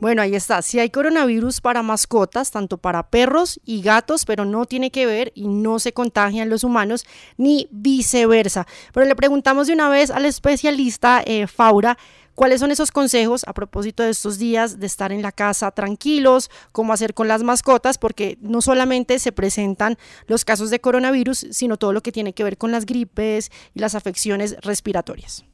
Bueno, 0.00 0.22
ahí 0.22 0.34
está. 0.34 0.62
Si 0.62 0.78
hay 0.78 0.90
coronavirus 0.90 1.60
para 1.60 1.82
mascotas, 1.82 2.50
tanto 2.50 2.78
para 2.78 3.08
perros 3.08 3.60
y 3.64 3.82
gatos, 3.82 4.24
pero 4.24 4.44
no 4.44 4.64
tiene 4.66 4.90
que 4.90 5.06
ver 5.06 5.32
y 5.34 5.48
no 5.48 5.78
se 5.78 5.92
contagian 5.92 6.48
los 6.48 6.64
humanos, 6.64 7.06
ni 7.36 7.68
viceversa. 7.70 8.66
Pero 8.92 9.06
le 9.06 9.16
preguntamos 9.16 9.66
de 9.66 9.72
una 9.72 9.88
vez 9.88 10.10
al 10.10 10.24
especialista 10.24 11.22
eh, 11.24 11.46
Faura. 11.46 11.96
¿Cuáles 12.34 12.60
son 12.60 12.72
esos 12.72 12.90
consejos 12.90 13.44
a 13.46 13.54
propósito 13.54 14.02
de 14.02 14.10
estos 14.10 14.38
días 14.38 14.80
de 14.80 14.86
estar 14.86 15.12
en 15.12 15.22
la 15.22 15.30
casa 15.30 15.70
tranquilos, 15.70 16.50
cómo 16.72 16.92
hacer 16.92 17.14
con 17.14 17.28
las 17.28 17.44
mascotas? 17.44 17.96
Porque 17.96 18.38
no 18.40 18.60
solamente 18.60 19.20
se 19.20 19.30
presentan 19.30 19.96
los 20.26 20.44
casos 20.44 20.70
de 20.70 20.80
coronavirus, 20.80 21.46
sino 21.52 21.76
todo 21.76 21.92
lo 21.92 22.02
que 22.02 22.10
tiene 22.10 22.32
que 22.32 22.42
ver 22.42 22.58
con 22.58 22.72
las 22.72 22.86
gripes 22.86 23.52
y 23.72 23.78
las 23.78 23.94
afecciones 23.94 24.56
respiratorias. 24.62 25.44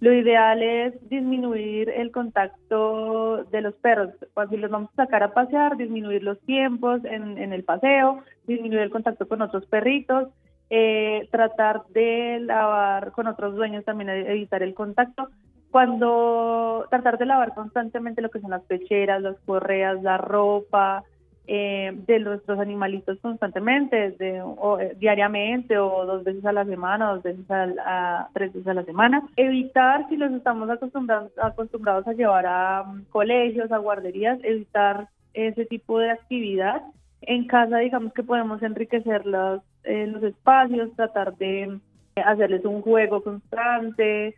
Lo 0.00 0.14
ideal 0.14 0.62
es 0.62 1.08
disminuir 1.10 1.90
el 1.90 2.10
contacto 2.10 3.44
de 3.44 3.60
los 3.60 3.74
perros. 3.74 4.10
Cuando 4.32 4.56
los 4.56 4.70
vamos 4.70 4.90
a 4.92 5.04
sacar 5.04 5.22
a 5.22 5.34
pasear, 5.34 5.76
disminuir 5.76 6.22
los 6.22 6.40
tiempos 6.40 7.04
en, 7.04 7.52
el 7.52 7.64
paseo, 7.64 8.22
disminuir 8.46 8.80
el 8.80 8.90
contacto 8.90 9.28
con 9.28 9.42
otros 9.42 9.66
perritos, 9.66 10.28
eh, 10.70 11.28
tratar 11.30 11.82
de 11.88 12.40
lavar 12.40 13.12
con 13.12 13.26
otros 13.26 13.54
dueños, 13.54 13.84
también 13.84 14.08
evitar 14.08 14.62
el 14.62 14.72
contacto. 14.72 15.28
Cuando 15.70 16.86
tratar 16.88 17.18
de 17.18 17.26
lavar 17.26 17.54
constantemente 17.54 18.22
lo 18.22 18.30
que 18.30 18.40
son 18.40 18.50
las 18.50 18.62
pecheras, 18.62 19.20
las 19.20 19.38
correas, 19.40 20.02
la 20.02 20.16
ropa, 20.16 21.04
eh, 21.46 21.92
de 22.06 22.20
nuestros 22.20 22.60
animalitos 22.60 23.18
constantemente, 23.20 24.12
de, 24.12 24.38
eh, 24.38 24.96
diariamente 24.98 25.78
o 25.78 26.06
dos 26.06 26.22
veces 26.22 26.44
a 26.44 26.52
la 26.52 26.64
semana, 26.64 27.12
dos 27.12 27.22
veces 27.22 27.44
a, 27.50 28.28
tres 28.32 28.52
veces 28.52 28.68
a 28.68 28.74
la 28.74 28.84
semana. 28.84 29.26
Evitar, 29.36 30.08
si 30.08 30.16
los 30.16 30.32
estamos 30.32 30.70
acostumbrados, 30.70 31.32
acostumbrados 31.42 32.06
a 32.06 32.12
llevar 32.12 32.46
a 32.46 32.82
um, 32.82 33.04
colegios, 33.10 33.72
a 33.72 33.78
guarderías, 33.78 34.38
evitar 34.42 35.08
ese 35.34 35.64
tipo 35.66 35.98
de 35.98 36.10
actividad. 36.10 36.82
En 37.22 37.46
casa, 37.46 37.78
digamos 37.78 38.12
que 38.12 38.22
podemos 38.22 38.62
enriquecer 38.62 39.26
los, 39.26 39.60
eh, 39.84 40.06
los 40.06 40.22
espacios, 40.22 40.94
tratar 40.94 41.36
de 41.36 41.78
hacerles 42.16 42.64
un 42.64 42.82
juego 42.82 43.22
constante, 43.22 44.36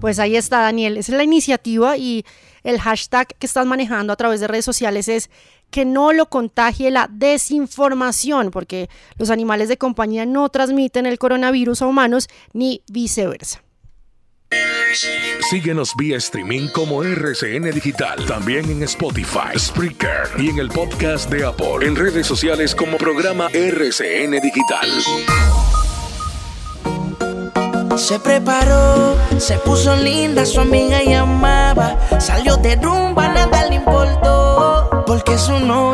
pues 0.00 0.18
ahí 0.18 0.36
está, 0.36 0.60
Daniel. 0.60 0.96
Esa 0.96 1.12
es 1.12 1.16
la 1.16 1.24
iniciativa 1.24 1.96
y 1.96 2.24
el 2.62 2.80
hashtag 2.80 3.28
que 3.38 3.46
estás 3.46 3.66
manejando 3.66 4.12
a 4.12 4.16
través 4.16 4.40
de 4.40 4.48
redes 4.48 4.64
sociales 4.64 5.08
es 5.08 5.30
que 5.70 5.84
no 5.84 6.12
lo 6.12 6.26
contagie 6.28 6.90
la 6.90 7.08
desinformación, 7.10 8.50
porque 8.50 8.88
los 9.18 9.30
animales 9.30 9.68
de 9.68 9.76
compañía 9.76 10.26
no 10.26 10.48
transmiten 10.48 11.06
el 11.06 11.18
coronavirus 11.18 11.82
a 11.82 11.86
humanos 11.86 12.28
ni 12.52 12.82
viceversa. 12.90 13.62
Síguenos 15.50 15.94
vía 15.96 16.16
streaming 16.16 16.68
como 16.68 17.02
RCN 17.04 17.70
Digital, 17.70 18.24
también 18.26 18.70
en 18.70 18.82
Spotify, 18.84 19.58
Spreaker 19.58 20.28
y 20.38 20.48
en 20.48 20.58
el 20.58 20.68
podcast 20.68 21.30
de 21.30 21.44
Apple, 21.44 21.86
en 21.86 21.94
redes 21.94 22.26
sociales 22.26 22.74
como 22.74 22.96
programa 22.96 23.48
RCN 23.52 24.40
Digital. 24.40 25.77
Se 27.98 28.20
preparó, 28.20 29.16
se 29.38 29.58
puso 29.58 29.96
linda, 29.96 30.46
su 30.46 30.60
amiga 30.60 31.02
llamaba. 31.02 31.96
Salió 32.20 32.56
de 32.56 32.76
rumba, 32.76 33.26
nada 33.26 33.66
le 33.66 33.74
importó. 33.74 35.02
Porque 35.04 35.36
su 35.36 35.58
novio 35.58 35.87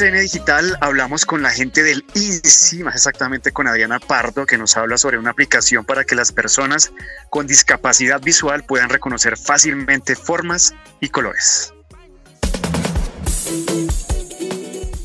RCN 0.00 0.20
Digital 0.22 0.78
hablamos 0.80 1.26
con 1.26 1.42
la 1.42 1.50
gente 1.50 1.82
del 1.82 2.06
INSI, 2.14 2.82
más 2.82 2.94
exactamente 2.94 3.52
con 3.52 3.66
Adriana 3.66 3.98
Pardo, 4.00 4.46
que 4.46 4.56
nos 4.56 4.74
habla 4.78 4.96
sobre 4.96 5.18
una 5.18 5.30
aplicación 5.30 5.84
para 5.84 6.04
que 6.04 6.14
las 6.14 6.32
personas 6.32 6.90
con 7.28 7.46
discapacidad 7.46 8.18
visual 8.18 8.64
puedan 8.64 8.88
reconocer 8.88 9.36
fácilmente 9.36 10.16
formas 10.16 10.74
y 11.00 11.10
colores. 11.10 11.74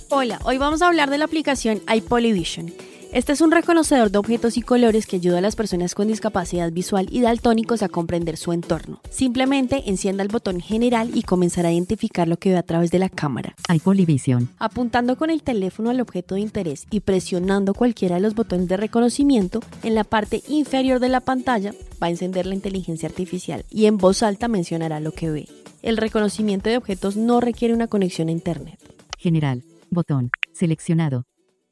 Hola, 0.08 0.40
hoy 0.44 0.58
vamos 0.58 0.82
a 0.82 0.88
hablar 0.88 1.10
de 1.10 1.18
la 1.18 1.26
aplicación 1.26 1.82
iPolyvision 1.94 2.74
este 3.16 3.32
es 3.32 3.40
un 3.40 3.52
reconocedor 3.52 4.12
de 4.12 4.18
objetos 4.18 4.58
y 4.58 4.62
colores 4.62 5.08
que 5.08 5.16
ayuda 5.16 5.38
a 5.38 5.42
las 5.42 5.56
personas 5.56 5.96
con 5.96 6.10
discapacidad 6.10 6.70
visual 6.74 7.08
y 7.10 7.22
daltónicos 7.22 7.82
a 7.82 7.88
comprender 7.88 8.36
su 8.36 8.52
entorno. 8.52 9.00
Simplemente 9.10 9.90
encienda 9.90 10.22
el 10.22 10.28
botón 10.28 10.60
general 10.60 11.12
y 11.14 11.24
comenzará 11.24 11.70
a 11.70 11.72
identificar 11.72 12.28
lo 12.28 12.36
que 12.36 12.50
ve 12.50 12.58
a 12.58 12.64
través 12.64 12.92
de 12.92 13.00
la 13.00 13.08
cámara. 13.08 13.56
Hay 13.70 13.80
Polyvision. 13.80 14.50
Apuntando 14.60 15.16
con 15.16 15.30
el 15.30 15.44
teléfono 15.44 15.92
al 15.92 16.02
objeto 16.02 16.36
de 16.36 16.42
interés 16.42 16.88
y 16.92 17.00
presionando 17.00 17.74
cualquiera 17.74 18.16
de 18.16 18.22
los 18.22 18.36
botones 18.36 18.68
de 18.68 18.76
reconocimiento, 18.76 19.62
en 19.84 19.96
la 19.96 20.04
parte 20.04 20.44
inferior 20.50 21.00
de 21.00 21.08
la 21.08 21.22
pantalla 21.22 21.74
va 22.04 22.08
a 22.08 22.10
encender 22.10 22.46
la 22.46 22.56
inteligencia 22.56 23.08
artificial 23.08 23.64
y 23.70 23.86
en 23.86 23.98
voz 23.98 24.24
alta 24.24 24.50
mencionará 24.50 25.00
lo 25.00 25.14
que 25.14 25.32
ve. 25.32 25.48
El 25.82 25.96
reconocimiento 25.96 26.70
de 26.70 26.76
objetos 26.76 27.16
no 27.16 27.40
requiere 27.40 27.74
una 27.74 27.88
conexión 27.88 28.28
a 28.28 28.34
Internet. 28.34 28.78
General. 29.18 29.64
Botón. 29.90 30.32
Seleccionado. 30.52 31.24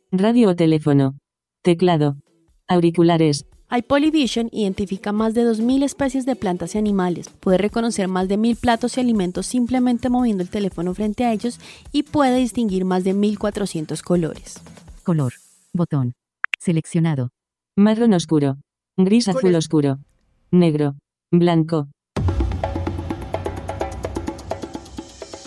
Radio 0.09 0.51
o 0.51 0.55
teléfono. 0.55 1.17
Teclado. 1.63 2.17
Auriculares. 2.67 3.45
iPolyvision 3.71 4.49
identifica 4.51 5.13
más 5.13 5.33
de 5.33 5.45
2.000 5.45 5.83
especies 5.83 6.25
de 6.25 6.35
plantas 6.35 6.75
y 6.75 6.77
animales, 6.77 7.29
puede 7.39 7.57
reconocer 7.57 8.09
más 8.09 8.27
de 8.27 8.37
1.000 8.37 8.59
platos 8.59 8.97
y 8.97 8.99
alimentos 8.99 9.45
simplemente 9.45 10.09
moviendo 10.09 10.43
el 10.43 10.49
teléfono 10.49 10.93
frente 10.93 11.23
a 11.23 11.31
ellos 11.31 11.61
y 11.93 12.03
puede 12.03 12.37
distinguir 12.37 12.83
más 12.83 13.05
de 13.05 13.15
1.400 13.15 14.01
colores. 14.03 14.59
Color. 15.03 15.35
Botón. 15.71 16.15
Seleccionado. 16.59 17.29
Marrón 17.77 18.13
oscuro. 18.13 18.57
Gris 18.97 19.29
azul 19.29 19.55
oscuro. 19.55 19.99
Negro. 20.51 20.95
Blanco. 21.31 21.87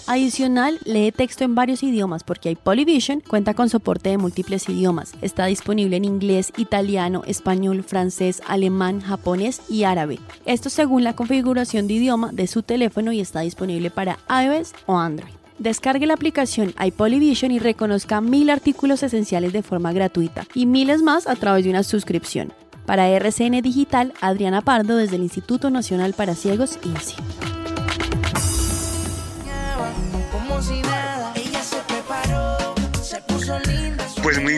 Adicional, 0.09 0.79
lee 0.85 1.11
texto 1.11 1.43
en 1.43 1.57
varios 1.57 1.83
idiomas 1.83 2.23
porque 2.23 2.55
Polyvision 2.55 3.21
cuenta 3.21 3.55
con 3.55 3.69
soporte 3.69 4.11
de 4.11 4.19
múltiples 4.19 4.69
idiomas. 4.69 5.13
Está 5.21 5.47
disponible 5.47 5.97
en 5.97 6.05
inglés, 6.05 6.53
italiano, 6.57 7.23
español, 7.27 7.83
francés, 7.83 8.41
alemán, 8.47 9.01
japonés 9.01 9.63
y 9.69 9.83
árabe. 9.83 10.21
Esto 10.45 10.71
según 10.71 11.03
la 11.03 11.17
configuración 11.17 11.89
de 11.89 11.95
idioma 11.95 12.31
de 12.33 12.47
su 12.47 12.63
teléfono 12.63 13.11
y 13.11 13.21
está 13.21 13.41
disponible 13.41 13.91
para 13.91 14.19
iOS 14.31 14.75
o 14.87 14.97
Android. 14.97 15.33
Descargue 15.59 16.07
la 16.07 16.15
aplicación 16.15 16.73
iPolyvision 16.81 17.51
y 17.51 17.59
reconozca 17.59 18.21
mil 18.21 18.51
artículos 18.51 19.03
esenciales 19.03 19.53
de 19.53 19.63
forma 19.63 19.93
gratuita 19.93 20.47
y 20.55 20.67
miles 20.67 21.03
más 21.03 21.27
a 21.27 21.35
través 21.35 21.65
de 21.65 21.71
una 21.71 21.83
suscripción. 21.83 22.53
Para 22.85 23.09
RCN 23.09 23.61
Digital, 23.61 24.13
Adriana 24.21 24.61
Pardo 24.61 24.97
desde 24.97 25.17
el 25.17 25.23
Instituto 25.23 25.71
Nacional 25.71 26.13
para 26.13 26.37
Ciegos 26.37 26.79
INSI. 26.85 27.56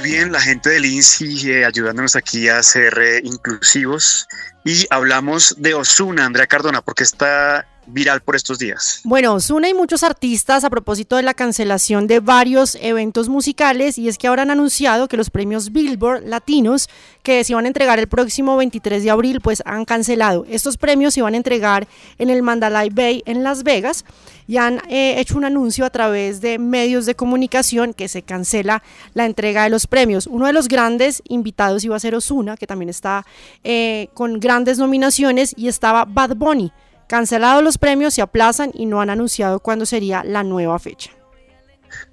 Bien, 0.09 0.33
la 0.33 0.41
gente 0.41 0.71
del 0.71 0.87
INSI 0.87 1.51
eh, 1.51 1.65
ayudándonos 1.67 2.17
aquí 2.17 2.49
a 2.49 2.63
ser 2.63 2.99
eh, 2.99 3.21
inclusivos. 3.23 4.27
Y 4.65 4.87
hablamos 4.89 5.55
de 5.59 5.75
Osuna, 5.75 6.25
Andrea 6.25 6.47
Cardona, 6.47 6.81
porque 6.81 7.03
está 7.03 7.67
viral 7.89 8.21
por 8.21 8.37
estos 8.37 8.59
días. 8.59 9.01
Bueno, 9.05 9.35
Osuna 9.35 9.69
y 9.69 9.75
muchos 9.75 10.03
artistas 10.03 10.65
a 10.65 10.71
propósito 10.71 11.17
de 11.17 11.23
la 11.23 11.35
cancelación 11.35 12.07
de 12.07 12.21
varios 12.21 12.77
eventos 12.81 13.29
musicales 13.29 13.99
y 13.99 14.09
es 14.09 14.19
que 14.19 14.27
ahora 14.27 14.43
han 14.43 14.51
anunciado 14.51 15.09
que 15.09 15.17
los 15.17 15.31
premios 15.31 15.73
Billboard 15.73 16.25
Latinos 16.25 16.89
que 17.23 17.43
se 17.45 17.53
iban 17.53 17.65
a 17.65 17.69
entregar 17.69 17.99
el 17.99 18.09
próximo 18.09 18.57
23 18.57 19.03
de 19.03 19.11
abril 19.11 19.41
pues 19.41 19.63
han 19.67 19.85
cancelado. 19.85 20.47
Estos 20.49 20.77
premios 20.77 21.15
se 21.15 21.21
iban 21.21 21.35
a 21.35 21.37
entregar 21.37 21.89
en 22.19 22.31
el 22.31 22.43
Mandalay 22.43 22.91
Bay 22.91 23.23
en 23.27 23.43
Las 23.43 23.63
Vegas 23.63 24.05
y 24.47 24.57
han 24.57 24.81
eh, 24.89 25.21
hecho 25.21 25.37
un 25.37 25.45
anuncio 25.45 25.85
a 25.85 25.91
través 25.91 26.41
de 26.41 26.59
medios 26.59 27.05
de 27.05 27.15
comunicación 27.15 27.93
que 27.93 28.09
se 28.09 28.23
cancela 28.23 28.83
la 29.13 29.27
entrega 29.27 29.65
de 29.65 29.71
los 29.71 29.87
premios. 29.87 30.27
Uno 30.27 30.47
de 30.47 30.53
los 30.53 30.69
grandes 30.69 31.23
invitados 31.29 31.85
iba 31.85 31.97
a 31.97 32.01
ser 32.01 32.15
Osuna, 32.15 32.57
que 32.57 32.67
también 32.67 32.89
está 32.89 33.27
eh, 33.63 34.09
con 34.15 34.41
grandes 34.41 34.79
nominaciones 34.79 35.55
y 35.57 35.69
estaba 35.69 36.07
Bad 36.07 36.35
Bunny 36.37 36.73
Cancelados 37.09 37.65
los 37.65 37.79
premios, 37.79 38.15
se 38.15 38.23
aplazan 38.23 38.71
y 38.75 38.87
no 38.87 39.01
han 39.01 39.11
anunciado 39.11 39.61
cuándo 39.61 39.87
sería 39.87 40.23
la 40.25 40.45
nueva 40.45 40.79
fecha. 40.79 41.11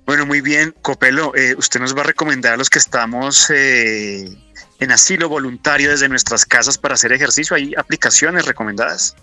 Bueno, 0.05 0.25
muy 0.25 0.41
bien, 0.41 0.73
Copelo, 0.81 1.35
eh, 1.35 1.53
usted 1.57 1.79
nos 1.79 1.95
va 1.95 2.01
a 2.01 2.05
recomendar 2.05 2.53
a 2.53 2.57
los 2.57 2.69
que 2.69 2.79
estamos 2.79 3.49
eh, 3.49 4.25
en 4.79 4.91
asilo 4.91 5.27
voluntario 5.27 5.89
desde 5.89 6.07
nuestras 6.07 6.45
casas 6.45 6.77
para 6.77 6.93
hacer 6.93 7.11
ejercicio. 7.11 7.55
¿Hay 7.55 7.73
aplicaciones 7.75 8.45
recomendadas? 8.45 9.15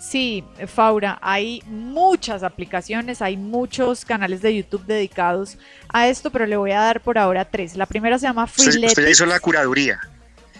Sí, 0.00 0.44
Faura, 0.66 1.18
hay 1.20 1.62
muchas 1.66 2.42
aplicaciones, 2.42 3.20
hay 3.20 3.36
muchos 3.36 4.04
canales 4.04 4.40
de 4.40 4.54
YouTube 4.56 4.86
dedicados 4.86 5.58
a 5.88 6.08
esto, 6.08 6.30
pero 6.30 6.46
le 6.46 6.56
voy 6.56 6.70
a 6.70 6.80
dar 6.80 7.02
por 7.02 7.18
ahora 7.18 7.44
tres. 7.44 7.76
La 7.76 7.84
primera 7.84 8.18
se 8.18 8.26
llama 8.26 8.46
Freeletics. 8.46 8.92
usted 8.92 9.02
ya 9.02 9.10
hizo 9.10 9.26
la 9.26 9.40
curaduría. 9.40 10.00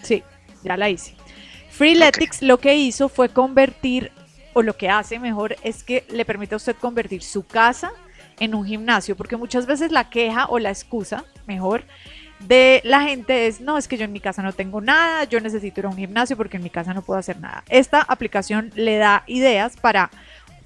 Sí, 0.03 0.23
ya 0.63 0.75
la 0.75 0.89
hice. 0.89 1.15
Freeletics 1.71 2.41
lo 2.41 2.59
que 2.59 2.75
hizo 2.75 3.07
fue 3.07 3.29
convertir, 3.29 4.11
o 4.59 4.61
lo 4.61 4.75
que 4.75 4.89
hace 4.89 5.19
mejor, 5.19 5.55
es 5.63 5.83
que 5.83 6.05
le 6.09 6.25
permite 6.25 6.53
a 6.53 6.57
usted 6.57 6.75
convertir 6.75 7.23
su 7.23 7.45
casa 7.45 7.93
en 8.39 8.53
un 8.53 8.65
gimnasio, 8.65 9.15
porque 9.15 9.37
muchas 9.37 9.65
veces 9.65 9.89
la 9.91 10.09
queja 10.09 10.47
o 10.47 10.59
la 10.59 10.69
excusa, 10.69 11.23
mejor, 11.47 11.85
de 12.39 12.81
la 12.83 13.01
gente 13.01 13.47
es, 13.47 13.61
no, 13.61 13.77
es 13.77 13.87
que 13.87 13.97
yo 13.97 14.03
en 14.03 14.11
mi 14.11 14.19
casa 14.19 14.41
no 14.41 14.51
tengo 14.51 14.81
nada, 14.81 15.23
yo 15.23 15.39
necesito 15.39 15.79
ir 15.79 15.85
a 15.85 15.89
un 15.89 15.95
gimnasio 15.95 16.35
porque 16.35 16.57
en 16.57 16.63
mi 16.63 16.69
casa 16.69 16.93
no 16.93 17.01
puedo 17.01 17.17
hacer 17.17 17.39
nada. 17.39 17.63
Esta 17.69 18.01
aplicación 18.01 18.71
le 18.75 18.97
da 18.97 19.23
ideas 19.27 19.77
para, 19.77 20.09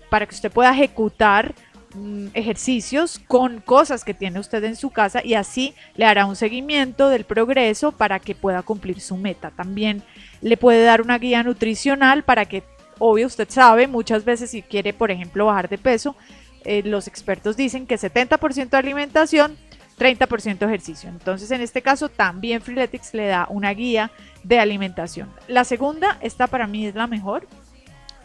para 0.10 0.26
que 0.26 0.34
usted 0.34 0.52
pueda 0.52 0.72
ejecutar 0.72 1.54
mm, 1.94 2.28
ejercicios 2.34 3.22
con 3.28 3.62
cosas 3.62 4.04
que 4.04 4.16
tiene 4.16 4.40
usted 4.40 4.64
en 4.64 4.76
su 4.76 4.90
casa 4.90 5.22
y 5.24 5.36
así 5.36 5.76
le 5.96 6.06
hará 6.06 6.26
un 6.26 6.36
seguimiento 6.36 7.10
del 7.10 7.26
progreso 7.26 7.92
para 7.92 8.20
que 8.20 8.34
pueda 8.34 8.64
cumplir 8.64 9.02
su 9.02 9.18
meta. 9.18 9.52
También 9.52 10.02
le 10.42 10.58
puede 10.58 10.84
dar 10.84 11.02
una 11.02 11.20
guía 11.20 11.44
nutricional 11.44 12.24
para 12.24 12.46
que, 12.46 12.64
obvio, 13.00 13.28
usted 13.28 13.50
sabe, 13.50 13.88
muchas 13.88 14.26
veces 14.26 14.52
si 14.52 14.62
quiere, 14.62 14.94
por 14.94 15.12
ejemplo, 15.12 15.46
bajar 15.46 15.70
de 15.70 15.78
peso, 15.78 16.16
eh, 16.66 16.82
los 16.84 17.08
expertos 17.08 17.58
dicen 17.58 17.86
que 17.86 17.96
70% 17.96 18.70
de 18.70 18.78
alimentación, 18.78 19.58
30% 19.98 20.66
ejercicio. 20.66 21.10
Entonces, 21.10 21.52
en 21.52 21.62
este 21.62 21.82
caso, 21.82 22.10
también 22.10 22.62
Freeletics 22.62 23.14
le 23.14 23.28
da 23.28 23.48
una 23.50 23.74
guía 23.74 24.12
de 24.44 24.60
alimentación. 24.60 25.30
La 25.48 25.64
segunda, 25.64 26.18
esta 26.22 26.48
para 26.48 26.68
mí 26.68 26.86
es 26.86 26.96
la 26.96 27.08
mejor. 27.08 27.48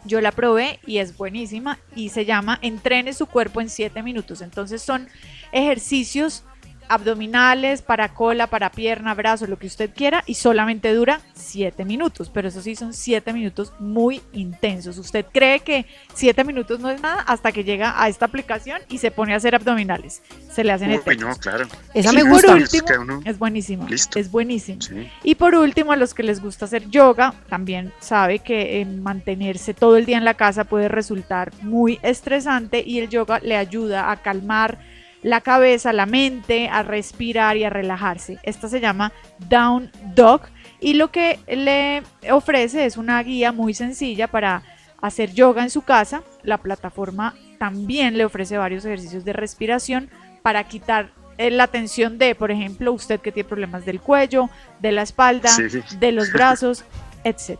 Yo 0.04 0.20
la 0.20 0.32
probé 0.32 0.78
y 0.86 0.98
es 0.98 1.16
buenísima 1.16 1.78
y 1.94 2.10
se 2.10 2.24
llama 2.24 2.58
Entrene 2.62 3.12
su 3.12 3.26
cuerpo 3.26 3.60
en 3.60 3.68
7 3.68 4.02
minutos. 4.02 4.40
Entonces 4.40 4.80
son 4.80 5.08
ejercicios 5.52 6.44
abdominales, 6.88 7.82
para 7.82 8.14
cola, 8.14 8.46
para 8.48 8.70
pierna, 8.70 9.14
brazo, 9.14 9.46
lo 9.46 9.58
que 9.58 9.66
usted 9.66 9.90
quiera 9.94 10.22
y 10.26 10.34
solamente 10.34 10.92
dura 10.94 11.20
7 11.34 11.84
minutos, 11.84 12.30
pero 12.32 12.48
eso 12.48 12.60
sí 12.62 12.74
son 12.76 12.92
7 12.94 13.32
minutos 13.32 13.72
muy 13.78 14.20
intensos. 14.32 14.98
Usted 14.98 15.26
cree 15.32 15.60
que 15.60 15.86
7 16.14 16.44
minutos 16.44 16.80
no 16.80 16.90
es 16.90 17.00
nada 17.00 17.22
hasta 17.22 17.52
que 17.52 17.64
llega 17.64 18.00
a 18.02 18.08
esta 18.08 18.26
aplicación 18.26 18.80
y 18.88 18.98
se 18.98 19.10
pone 19.10 19.34
a 19.34 19.36
hacer 19.36 19.54
abdominales. 19.54 20.22
Se 20.50 20.64
le 20.64 20.72
hacen 20.72 20.90
Uy, 21.06 21.16
no, 21.16 21.34
claro. 21.36 21.66
Esa 21.94 22.10
Sí, 22.10 22.16
me 22.16 22.22
es 22.22 22.28
gusta. 22.28 22.48
que 22.56 22.62
último, 22.62 22.86
uno- 23.02 23.20
es 23.24 23.38
buenísimo. 23.38 23.86
Listo. 23.88 24.18
Es 24.18 24.30
buenísimo. 24.30 24.80
Sí. 24.82 25.08
Y 25.24 25.34
por 25.34 25.54
último, 25.54 25.92
a 25.92 25.96
los 25.96 26.14
que 26.14 26.22
les 26.22 26.40
gusta 26.42 26.64
hacer 26.64 26.88
yoga, 26.90 27.34
también 27.48 27.92
sabe 28.00 28.38
que 28.40 28.80
eh, 28.80 28.84
mantenerse 28.84 29.74
todo 29.74 29.96
el 29.96 30.06
día 30.06 30.18
en 30.18 30.24
la 30.24 30.34
casa 30.34 30.64
puede 30.64 30.88
resultar 30.88 31.52
muy 31.62 31.98
estresante 32.02 32.82
y 32.84 32.98
el 33.00 33.08
yoga 33.08 33.40
le 33.40 33.56
ayuda 33.56 34.10
a 34.10 34.16
calmar 34.22 34.78
la 35.22 35.40
cabeza, 35.40 35.92
la 35.92 36.06
mente, 36.06 36.68
a 36.68 36.82
respirar 36.82 37.56
y 37.56 37.64
a 37.64 37.70
relajarse. 37.70 38.38
Esta 38.42 38.68
se 38.68 38.80
llama 38.80 39.12
Down 39.48 39.90
Dog 40.14 40.42
y 40.80 40.94
lo 40.94 41.10
que 41.10 41.40
le 41.48 42.02
ofrece 42.30 42.86
es 42.86 42.96
una 42.96 43.22
guía 43.22 43.52
muy 43.52 43.74
sencilla 43.74 44.28
para 44.28 44.62
hacer 45.00 45.32
yoga 45.32 45.62
en 45.62 45.70
su 45.70 45.82
casa. 45.82 46.22
La 46.42 46.58
plataforma 46.58 47.34
también 47.58 48.16
le 48.16 48.24
ofrece 48.24 48.56
varios 48.58 48.84
ejercicios 48.84 49.24
de 49.24 49.32
respiración 49.32 50.10
para 50.42 50.64
quitar 50.64 51.10
eh, 51.36 51.50
la 51.50 51.66
tensión 51.68 52.18
de, 52.18 52.34
por 52.34 52.50
ejemplo, 52.50 52.92
usted 52.92 53.20
que 53.20 53.32
tiene 53.32 53.48
problemas 53.48 53.84
del 53.84 54.00
cuello, 54.00 54.50
de 54.80 54.92
la 54.92 55.02
espalda, 55.02 55.48
Sí. 55.48 55.64
de 55.98 56.12
los 56.12 56.32
brazos, 56.32 56.84
etc. 57.24 57.58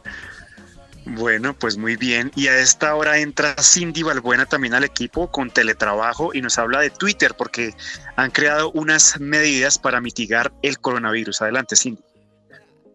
Bueno, 1.17 1.55
pues 1.55 1.79
muy 1.79 1.97
bien. 1.97 2.31
Y 2.37 2.49
a 2.49 2.59
esta 2.59 2.95
hora 2.95 3.19
entra 3.19 3.55
Cindy 3.62 4.03
Balbuena 4.03 4.45
también 4.45 4.75
al 4.75 4.85
equipo 4.85 5.31
con 5.31 5.50
teletrabajo 5.50 6.35
y 6.35 6.43
nos 6.43 6.59
habla 6.59 6.81
de 6.81 6.91
Twitter 6.91 7.35
porque 7.37 7.75
han 8.17 8.31
creado 8.31 8.71
unas 8.73 9.19
medidas 9.19 9.79
para 9.79 10.00
mitigar 10.00 10.53
el 10.62 10.79
coronavirus. 10.79 11.43
Adelante, 11.43 11.77
Cindy. 11.77 12.03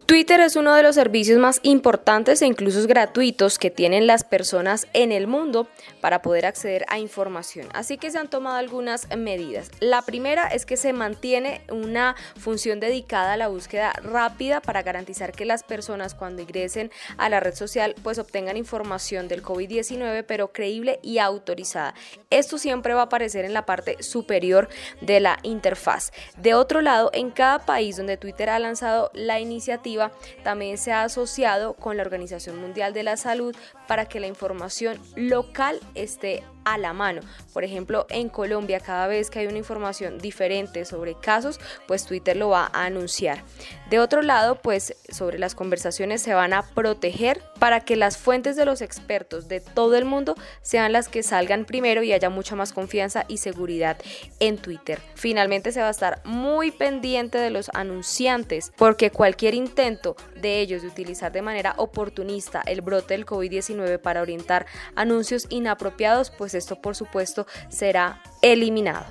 Twitter 0.06 0.38
es 0.40 0.54
uno 0.54 0.74
de 0.74 0.82
los 0.82 0.96
servicios 0.96 1.38
más 1.38 1.60
importantes 1.62 2.42
e 2.42 2.46
incluso 2.46 2.86
gratuitos 2.86 3.58
que 3.58 3.70
tienen 3.70 4.06
las 4.06 4.22
personas 4.22 4.86
en 4.92 5.12
el 5.12 5.26
mundo 5.26 5.66
para 6.02 6.20
poder 6.20 6.44
acceder 6.44 6.84
a 6.88 6.98
información. 6.98 7.68
Así 7.72 7.96
que 7.96 8.10
se 8.10 8.18
han 8.18 8.28
tomado 8.28 8.56
algunas 8.56 9.08
medidas. 9.16 9.70
La 9.80 10.02
primera 10.02 10.48
es 10.48 10.66
que 10.66 10.76
se 10.76 10.92
mantiene 10.92 11.62
una 11.70 12.16
función 12.36 12.80
dedicada 12.80 13.32
a 13.32 13.36
la 13.38 13.48
búsqueda 13.48 13.94
rápida 14.02 14.60
para 14.60 14.82
garantizar 14.82 15.32
que 15.32 15.46
las 15.46 15.62
personas 15.62 16.14
cuando 16.14 16.42
ingresen 16.42 16.90
a 17.16 17.30
la 17.30 17.40
red 17.40 17.54
social 17.54 17.94
pues 18.02 18.18
obtengan 18.18 18.58
información 18.58 19.26
del 19.26 19.42
COVID-19 19.42 20.26
pero 20.28 20.52
creíble 20.52 21.00
y 21.02 21.16
autorizada. 21.16 21.94
Esto 22.28 22.58
siempre 22.58 22.92
va 22.92 23.00
a 23.00 23.04
aparecer 23.04 23.46
en 23.46 23.54
la 23.54 23.64
parte 23.64 24.02
superior 24.02 24.68
de 25.00 25.20
la 25.20 25.38
interfaz. 25.44 26.12
De 26.36 26.52
otro 26.52 26.82
lado, 26.82 27.10
en 27.14 27.30
cada 27.30 27.60
país 27.60 27.96
donde 27.96 28.18
Twitter 28.18 28.50
ha 28.50 28.58
lanzado 28.58 29.10
la 29.14 29.40
iniciativa, 29.40 29.93
también 30.42 30.78
se 30.78 30.92
ha 30.92 31.02
asociado 31.02 31.74
con 31.74 31.96
la 31.96 32.02
Organización 32.02 32.60
Mundial 32.60 32.92
de 32.92 33.02
la 33.02 33.16
Salud 33.16 33.54
para 33.86 34.06
que 34.06 34.20
la 34.20 34.26
información 34.26 34.98
local 35.16 35.80
esté 35.94 36.42
a 36.64 36.78
la 36.78 36.92
mano. 36.92 37.20
Por 37.52 37.64
ejemplo, 37.64 38.06
en 38.10 38.28
Colombia, 38.28 38.80
cada 38.80 39.06
vez 39.06 39.30
que 39.30 39.40
hay 39.40 39.46
una 39.46 39.58
información 39.58 40.18
diferente 40.18 40.84
sobre 40.84 41.14
casos, 41.14 41.60
pues 41.86 42.04
Twitter 42.04 42.36
lo 42.36 42.48
va 42.50 42.70
a 42.72 42.84
anunciar. 42.84 43.44
De 43.90 43.98
otro 43.98 44.22
lado, 44.22 44.56
pues 44.56 44.96
sobre 45.10 45.38
las 45.38 45.54
conversaciones 45.54 46.22
se 46.22 46.34
van 46.34 46.52
a 46.52 46.62
proteger 46.62 47.42
para 47.58 47.80
que 47.80 47.96
las 47.96 48.18
fuentes 48.18 48.56
de 48.56 48.64
los 48.64 48.82
expertos 48.82 49.48
de 49.48 49.60
todo 49.60 49.96
el 49.96 50.04
mundo 50.04 50.34
sean 50.62 50.92
las 50.92 51.08
que 51.08 51.22
salgan 51.22 51.64
primero 51.64 52.02
y 52.02 52.12
haya 52.12 52.30
mucha 52.30 52.56
más 52.56 52.72
confianza 52.72 53.24
y 53.28 53.38
seguridad 53.38 53.98
en 54.40 54.58
Twitter. 54.58 55.00
Finalmente 55.14 55.72
se 55.72 55.80
va 55.80 55.88
a 55.88 55.90
estar 55.90 56.20
muy 56.24 56.70
pendiente 56.70 57.38
de 57.38 57.50
los 57.50 57.70
anunciantes 57.74 58.72
porque 58.76 59.10
cualquier 59.10 59.54
intento 59.54 60.16
de 60.40 60.60
ellos 60.60 60.82
de 60.82 60.88
utilizar 60.88 61.32
de 61.32 61.42
manera 61.42 61.74
oportunista 61.76 62.62
el 62.66 62.80
brote 62.80 63.14
del 63.14 63.26
COVID-19 63.26 63.98
para 64.00 64.22
orientar 64.22 64.66
anuncios 64.94 65.46
inapropiados, 65.50 66.30
pues 66.30 66.53
esto 66.54 66.80
por 66.80 66.94
supuesto 66.96 67.46
será 67.68 68.22
eliminado. 68.42 69.06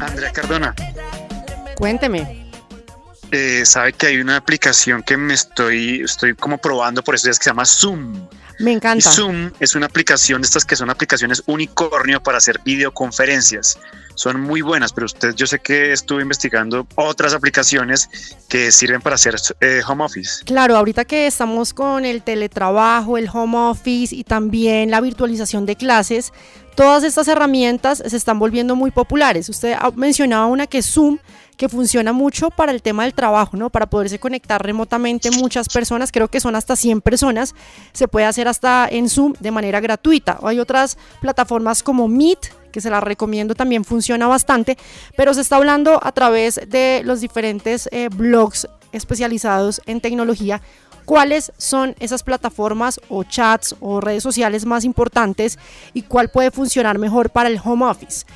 Andrea 0.00 0.32
Cardona, 0.32 0.74
Cuénteme. 1.76 2.50
eh, 3.30 3.62
sabe 3.64 3.92
que 3.92 4.06
hay 4.06 4.20
una 4.20 4.36
aplicación 4.36 5.02
que 5.02 5.16
me 5.16 5.34
estoy, 5.34 6.02
estoy 6.02 6.34
como 6.34 6.58
probando 6.58 7.02
por 7.02 7.14
estos 7.14 7.26
días 7.26 7.38
que 7.38 7.44
se 7.44 7.50
llama 7.50 7.64
Zoom. 7.64 8.28
Me 8.58 8.72
Y 8.72 8.74
encanta. 8.74 9.10
Zoom 9.10 9.52
es 9.60 9.74
una 9.74 9.86
aplicación 9.86 10.40
de 10.40 10.46
estas 10.46 10.64
que 10.64 10.76
son 10.76 10.88
aplicaciones 10.90 11.42
unicornio 11.46 12.22
para 12.22 12.38
hacer 12.38 12.58
videoconferencias. 12.64 13.78
Son 14.16 14.40
muy 14.40 14.62
buenas, 14.62 14.92
pero 14.92 15.04
usted, 15.04 15.34
yo 15.34 15.46
sé 15.46 15.60
que 15.60 15.92
estuve 15.92 16.22
investigando 16.22 16.86
otras 16.96 17.34
aplicaciones 17.34 18.08
que 18.48 18.72
sirven 18.72 19.02
para 19.02 19.14
hacer 19.14 19.36
eh, 19.60 19.82
home 19.86 20.04
office. 20.04 20.42
Claro, 20.44 20.76
ahorita 20.76 21.04
que 21.04 21.26
estamos 21.26 21.74
con 21.74 22.04
el 22.04 22.22
teletrabajo, 22.22 23.18
el 23.18 23.28
home 23.32 23.56
office 23.56 24.14
y 24.14 24.24
también 24.24 24.90
la 24.90 25.00
virtualización 25.00 25.66
de 25.66 25.76
clases, 25.76 26.32
todas 26.74 27.04
estas 27.04 27.28
herramientas 27.28 28.02
se 28.06 28.16
están 28.16 28.38
volviendo 28.38 28.74
muy 28.74 28.90
populares. 28.90 29.48
Usted 29.48 29.76
mencionaba 29.94 30.46
una 30.46 30.66
que 30.66 30.78
es 30.78 30.86
Zoom, 30.86 31.18
que 31.56 31.68
funciona 31.68 32.12
mucho 32.12 32.50
para 32.50 32.72
el 32.72 32.82
tema 32.82 33.04
del 33.04 33.14
trabajo, 33.14 33.56
¿no? 33.56 33.70
Para 33.70 33.86
poderse 33.86 34.18
conectar 34.18 34.62
remotamente 34.62 35.30
muchas 35.30 35.68
personas, 35.68 36.12
creo 36.12 36.28
que 36.28 36.40
son 36.40 36.54
hasta 36.54 36.76
100 36.76 37.00
personas, 37.00 37.54
se 37.92 38.08
puede 38.08 38.26
hacer 38.26 38.48
hasta 38.48 38.88
en 38.90 39.08
Zoom 39.08 39.34
de 39.40 39.50
manera 39.50 39.80
gratuita. 39.80 40.38
Hay 40.42 40.60
otras 40.60 40.98
plataformas 41.20 41.82
como 41.82 42.08
Meet, 42.08 42.46
que 42.76 42.82
se 42.82 42.90
las 42.90 43.02
recomiendo, 43.02 43.54
también 43.54 43.86
funciona 43.86 44.28
bastante, 44.28 44.76
pero 45.16 45.32
se 45.32 45.40
está 45.40 45.56
hablando 45.56 45.98
a 46.02 46.12
través 46.12 46.60
de 46.68 47.00
los 47.06 47.22
diferentes 47.22 47.88
eh, 47.90 48.10
blogs 48.10 48.68
especializados 48.92 49.80
en 49.86 50.02
tecnología 50.02 50.60
cuáles 51.06 51.52
son 51.56 51.94
esas 52.00 52.22
plataformas 52.22 53.00
o 53.08 53.24
chats 53.24 53.74
o 53.80 54.02
redes 54.02 54.22
sociales 54.22 54.66
más 54.66 54.84
importantes 54.84 55.58
y 55.94 56.02
cuál 56.02 56.28
puede 56.28 56.50
funcionar 56.50 56.98
mejor 56.98 57.30
para 57.30 57.48
el 57.48 57.58
home 57.64 57.86
office. 57.86 58.26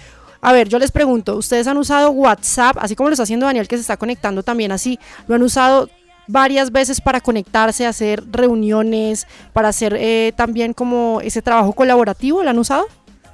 A 0.40 0.54
ver, 0.54 0.70
yo 0.70 0.78
les 0.78 0.90
pregunto, 0.90 1.36
¿ustedes 1.36 1.66
han 1.66 1.76
usado 1.76 2.10
WhatsApp, 2.12 2.78
así 2.80 2.96
como 2.96 3.10
lo 3.10 3.12
está 3.12 3.24
haciendo 3.24 3.44
Daniel 3.44 3.68
que 3.68 3.76
se 3.76 3.82
está 3.82 3.98
conectando 3.98 4.42
también 4.42 4.72
así? 4.72 4.98
¿Lo 5.26 5.34
han 5.34 5.42
usado 5.42 5.90
varias 6.28 6.70
veces 6.70 7.00
para 7.00 7.20
conectarse, 7.20 7.86
hacer 7.86 8.24
reuniones, 8.30 9.26
para 9.52 9.68
hacer 9.68 9.96
eh, 9.98 10.32
también 10.34 10.72
como 10.72 11.20
ese 11.22 11.42
trabajo 11.42 11.74
colaborativo? 11.74 12.42
¿Lo 12.42 12.48
han 12.48 12.58
usado? 12.58 12.86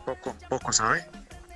Poco, 0.07 0.35
poco, 0.49 0.73
¿sabe? 0.73 1.05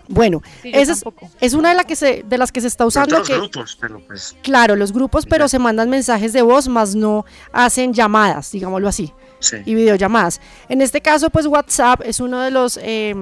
Bueno, 0.08 0.42
Sí, 0.62 0.72
esa 0.74 0.92
es, 0.92 1.04
es 1.40 1.54
una 1.54 1.68
de, 1.68 1.76
la 1.76 1.84
que 1.84 1.94
se, 1.94 2.24
de 2.26 2.36
las 2.36 2.50
que 2.50 2.60
se 2.60 2.66
está 2.66 2.84
usando. 2.84 3.14
Otros 3.14 3.28
que, 3.28 3.36
grupos, 3.36 3.78
pero 3.80 4.00
pues. 4.04 4.36
Claro, 4.42 4.74
los 4.74 4.92
grupos, 4.92 5.24
pero 5.24 5.46
se 5.46 5.60
mandan 5.60 5.88
mensajes 5.88 6.32
de 6.32 6.42
voz, 6.42 6.66
más 6.66 6.96
no 6.96 7.24
hacen 7.52 7.94
llamadas, 7.94 8.50
digámoslo 8.50 8.88
así. 8.88 9.12
Sí. 9.42 9.56
y 9.64 9.74
videollamadas. 9.74 10.38
En 10.68 10.82
este 10.82 11.00
caso, 11.00 11.30
pues 11.30 11.46
WhatsApp 11.46 12.02
es 12.04 12.20
uno 12.20 12.40
de 12.40 12.50
los 12.50 12.78
eh, 12.82 13.14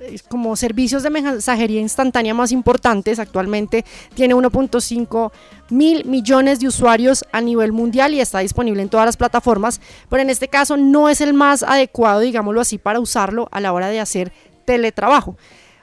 es 0.00 0.24
como 0.24 0.56
servicios 0.56 1.04
de 1.04 1.10
mensajería 1.10 1.80
instantánea 1.80 2.34
más 2.34 2.50
importantes. 2.50 3.20
Actualmente 3.20 3.84
tiene 4.14 4.34
1.5 4.34 5.30
mil 5.70 6.04
millones 6.06 6.58
de 6.58 6.66
usuarios 6.66 7.24
a 7.30 7.40
nivel 7.40 7.70
mundial 7.70 8.14
y 8.14 8.20
está 8.20 8.40
disponible 8.40 8.82
en 8.82 8.88
todas 8.88 9.06
las 9.06 9.16
plataformas, 9.16 9.80
pero 10.08 10.22
en 10.22 10.30
este 10.30 10.48
caso 10.48 10.76
no 10.76 11.08
es 11.08 11.20
el 11.20 11.34
más 11.34 11.62
adecuado, 11.62 12.18
digámoslo 12.18 12.60
así, 12.60 12.76
para 12.78 12.98
usarlo 12.98 13.48
a 13.52 13.60
la 13.60 13.72
hora 13.72 13.86
de 13.90 14.00
hacer 14.00 14.32
teletrabajo. 14.64 15.36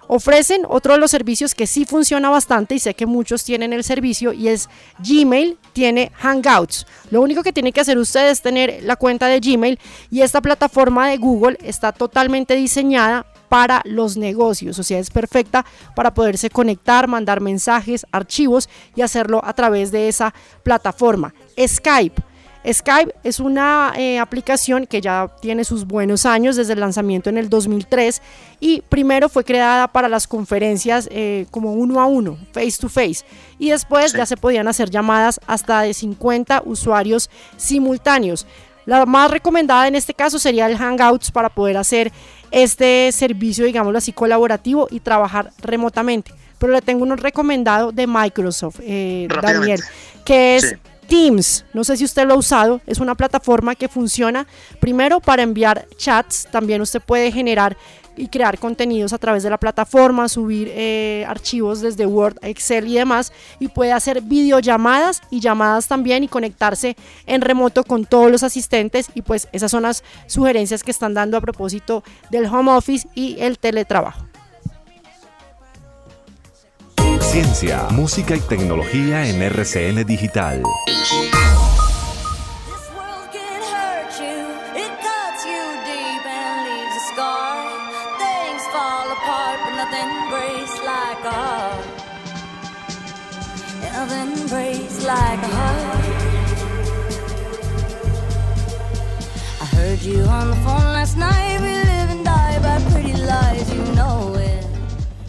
Ofrecen 0.09 0.61
otro 0.69 0.93
de 0.93 0.99
los 0.99 1.11
servicios 1.11 1.53
que 1.53 1.67
sí 1.67 1.83
funciona 1.83 2.29
bastante 2.29 2.75
y 2.75 2.79
sé 2.79 2.93
que 2.93 3.05
muchos 3.05 3.43
tienen 3.43 3.73
el 3.73 3.83
servicio 3.83 4.31
y 4.31 4.47
es 4.47 4.69
Gmail, 4.99 5.57
tiene 5.73 6.11
Hangouts. 6.15 6.87
Lo 7.11 7.21
único 7.21 7.43
que 7.43 7.51
tiene 7.51 7.73
que 7.73 7.81
hacer 7.81 7.97
usted 7.97 8.29
es 8.29 8.41
tener 8.41 8.79
la 8.83 8.95
cuenta 8.95 9.27
de 9.27 9.41
Gmail 9.41 9.77
y 10.09 10.21
esta 10.21 10.41
plataforma 10.41 11.09
de 11.09 11.17
Google 11.17 11.57
está 11.61 11.91
totalmente 11.91 12.55
diseñada 12.55 13.25
para 13.49 13.81
los 13.85 14.17
negocios, 14.17 14.77
o 14.79 14.83
sea, 14.83 14.99
es 14.99 15.09
perfecta 15.09 15.65
para 15.95 16.13
poderse 16.13 16.49
conectar, 16.49 17.07
mandar 17.07 17.41
mensajes, 17.41 18.05
archivos 18.11 18.69
y 18.95 19.01
hacerlo 19.01 19.41
a 19.43 19.53
través 19.53 19.91
de 19.91 20.07
esa 20.07 20.33
plataforma. 20.63 21.33
Skype. 21.59 22.21
Skype 22.65 23.13
es 23.23 23.39
una 23.39 23.93
eh, 23.95 24.19
aplicación 24.19 24.85
que 24.85 25.01
ya 25.01 25.31
tiene 25.41 25.63
sus 25.63 25.85
buenos 25.85 26.25
años 26.25 26.55
desde 26.55 26.73
el 26.73 26.79
lanzamiento 26.79 27.29
en 27.29 27.37
el 27.37 27.49
2003 27.49 28.21
y 28.59 28.81
primero 28.81 29.29
fue 29.29 29.43
creada 29.43 29.87
para 29.87 30.09
las 30.09 30.27
conferencias 30.27 31.07
eh, 31.11 31.45
como 31.51 31.73
uno 31.73 32.01
a 32.01 32.05
uno, 32.05 32.37
face 32.51 32.77
to 32.79 32.89
face, 32.89 33.23
y 33.59 33.69
después 33.69 34.13
ya 34.13 34.25
se 34.25 34.37
podían 34.37 34.67
hacer 34.67 34.89
llamadas 34.89 35.39
hasta 35.47 35.81
de 35.81 35.93
50 35.93 36.63
usuarios 36.65 37.29
simultáneos. 37.55 38.45
La 38.85 39.05
más 39.05 39.29
recomendada 39.29 39.87
en 39.87 39.95
este 39.95 40.13
caso 40.13 40.39
sería 40.39 40.65
el 40.67 40.77
Hangouts 40.77 41.31
para 41.31 41.49
poder 41.49 41.75
hacer 41.77 42.11
este 42.51 43.11
servicio, 43.11 43.65
digámoslo 43.65 43.97
así, 43.97 44.13
colaborativo 44.13 44.87
y 44.89 45.01
trabajar 45.01 45.51
remotamente. 45.61 46.33
Pero 46.57 46.71
le 46.71 46.81
tengo 46.81 47.03
uno 47.03 47.17
recomendado 47.17 47.91
de 47.91 48.07
Microsoft, 48.07 48.79
eh, 48.81 49.27
Daniel, 49.41 49.81
que 50.25 50.55
es 50.55 50.69
Sí. 50.69 50.75
Teams, 51.07 51.65
no 51.73 51.83
sé 51.83 51.97
si 51.97 52.05
usted 52.05 52.27
lo 52.27 52.33
ha 52.33 52.37
usado, 52.37 52.81
es 52.85 52.99
una 52.99 53.15
plataforma 53.15 53.75
que 53.75 53.87
funciona 53.87 54.47
primero 54.79 55.19
para 55.19 55.43
enviar 55.43 55.87
chats, 55.97 56.47
también 56.51 56.81
usted 56.81 57.01
puede 57.01 57.31
generar 57.31 57.77
y 58.17 58.27
crear 58.27 58.57
contenidos 58.57 59.13
a 59.13 59.17
través 59.17 59.43
de 59.43 59.49
la 59.49 59.59
plataforma, 59.59 60.27
subir 60.27 60.69
eh, 60.71 61.23
archivos 61.27 61.81
desde 61.81 62.05
Word, 62.05 62.37
Excel 62.41 62.87
y 62.87 62.95
demás, 62.95 63.31
y 63.59 63.67
puede 63.67 63.93
hacer 63.93 64.21
videollamadas 64.21 65.21
y 65.29 65.39
llamadas 65.39 65.87
también 65.87 66.23
y 66.23 66.27
conectarse 66.27 66.97
en 67.25 67.41
remoto 67.41 67.83
con 67.83 68.05
todos 68.05 68.31
los 68.31 68.43
asistentes. 68.43 69.09
Y 69.13 69.21
pues 69.21 69.47
esas 69.51 69.71
son 69.71 69.83
las 69.83 70.03
sugerencias 70.25 70.83
que 70.83 70.91
están 70.91 71.13
dando 71.13 71.37
a 71.37 71.41
propósito 71.41 72.03
del 72.31 72.47
home 72.47 72.71
office 72.71 73.07
y 73.13 73.37
el 73.39 73.59
teletrabajo. 73.59 74.25
Ciencia, 77.31 77.87
música 77.91 78.35
y 78.35 78.39
tecnología 78.39 79.27
en 79.27 79.41
RCN 79.41 80.05
Digital. 80.05 80.63
You 85.45 85.63
deep 85.85 86.25
and 86.25 86.65
leaves 86.65 86.95
a 86.95 88.25
scar. 101.05 101.46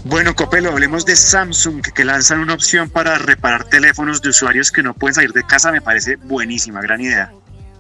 Bueno, 0.09 0.35
Copelo, 0.35 0.71
hablemos 0.71 1.05
de 1.05 1.15
Samsung, 1.15 1.83
que, 1.83 2.03
lanzan 2.03 2.41
una 2.41 2.55
opción 2.55 2.89
para 2.89 3.19
reparar 3.19 3.65
teléfonos 3.65 4.23
de 4.23 4.31
usuarios 4.31 4.73
que 4.73 4.83
no 4.83 4.95
pueden 4.95 5.15
salir 5.15 5.35
de 5.35 5.43
casa. 5.43 5.71
Me 5.71 5.83
parece 5.83 6.17
buenísima, 6.17 6.81
gran 6.81 7.03
idea. 7.03 7.31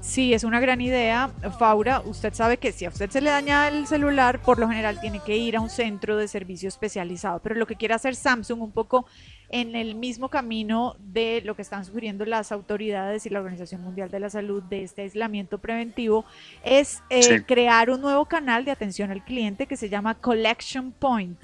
Sí, 0.02 0.34
es 0.34 0.44
una 0.44 0.60
gran 0.60 0.82
idea. 0.82 1.30
Faura, 1.58 2.00
usted 2.00 2.34
sabe 2.34 2.58
que 2.58 2.70
si 2.70 2.84
a 2.84 2.90
usted 2.90 3.08
se 3.08 3.22
le 3.22 3.30
daña 3.30 3.68
el 3.68 3.86
celular, 3.86 4.42
por 4.42 4.58
lo 4.58 4.68
general 4.68 5.00
tiene 5.00 5.20
que 5.20 5.38
ir 5.38 5.56
a 5.56 5.62
un 5.62 5.70
centro 5.70 6.18
de 6.18 6.28
servicio 6.28 6.68
especializado. 6.68 7.38
Pero 7.38 7.54
lo 7.54 7.66
que 7.66 7.76
quiere 7.76 7.94
hacer 7.94 8.14
Samsung 8.14 8.60
un 8.60 8.72
poco 8.72 9.06
en 9.48 9.74
el 9.74 9.94
mismo 9.94 10.28
camino 10.28 10.96
de 10.98 11.40
lo 11.46 11.56
que 11.56 11.62
están 11.62 11.86
sugiriendo 11.86 12.26
las 12.26 12.52
autoridades 12.52 13.24
y 13.24 13.30
la 13.30 13.38
Organización 13.38 13.80
Mundial 13.80 14.10
de 14.10 14.20
la 14.20 14.28
Salud 14.28 14.62
de 14.64 14.82
este 14.82 15.00
aislamiento 15.00 15.56
preventivo 15.56 16.26
es 16.62 17.02
eh, 17.08 17.22
Sí. 17.22 17.40
crear 17.44 17.88
un 17.88 18.02
nuevo 18.02 18.26
canal 18.26 18.66
de 18.66 18.70
atención 18.70 19.10
al 19.10 19.24
cliente 19.24 19.66
que 19.66 19.78
se 19.78 19.88
llama 19.88 20.14
Collection 20.14 20.92
Point. 20.92 21.38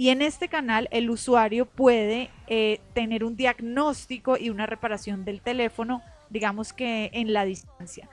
Y 0.00 0.08
en 0.08 0.22
este 0.22 0.48
canal 0.48 0.88
el 0.92 1.10
usuario 1.10 1.66
puede 1.66 2.30
eh, 2.46 2.80
tener 2.94 3.22
un 3.22 3.36
diagnóstico 3.36 4.38
y 4.38 4.48
una 4.48 4.64
reparación 4.64 5.26
del 5.26 5.42
teléfono, 5.42 6.00
digamos 6.30 6.72
que 6.72 7.10
en 7.12 7.34
la 7.34 7.44
distancia. 7.44 8.08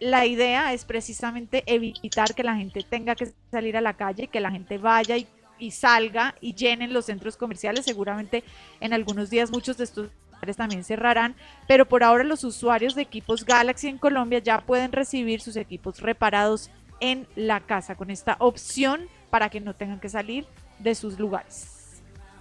La 0.00 0.24
idea 0.24 0.72
es 0.72 0.86
precisamente 0.86 1.62
evitar 1.66 2.34
que 2.34 2.42
la 2.42 2.56
gente 2.56 2.86
tenga 2.88 3.14
que 3.14 3.34
salir 3.50 3.76
a 3.76 3.82
la 3.82 3.92
calle, 3.92 4.28
que 4.28 4.40
la 4.40 4.50
gente 4.50 4.78
vaya 4.78 5.16
y, 5.58 5.70
salga 5.72 6.34
y 6.40 6.54
llenen 6.54 6.94
los 6.94 7.04
centros 7.04 7.36
comerciales. 7.36 7.84
Seguramente 7.84 8.42
en 8.80 8.94
algunos 8.94 9.28
días 9.28 9.50
muchos 9.50 9.76
de 9.76 9.84
estos 9.84 10.08
también 10.56 10.84
cerrarán, 10.84 11.34
pero 11.68 11.86
por 11.86 12.02
ahora 12.02 12.24
los 12.24 12.44
usuarios 12.44 12.94
de 12.94 13.02
equipos 13.02 13.44
Galaxy 13.44 13.88
en 13.88 13.98
Colombia 13.98 14.38
ya 14.38 14.62
pueden 14.62 14.90
recibir 14.90 15.42
sus 15.42 15.56
equipos 15.56 16.00
reparados 16.00 16.70
en 17.00 17.26
la 17.36 17.60
casa 17.60 17.94
con 17.94 18.10
esta 18.10 18.36
opción 18.38 19.02
para 19.28 19.50
que 19.50 19.60
no 19.60 19.74
tengan 19.74 20.00
que 20.00 20.08
salir 20.08 20.46
de 20.78 20.94
sus 20.94 21.18
lugares. 21.18 21.68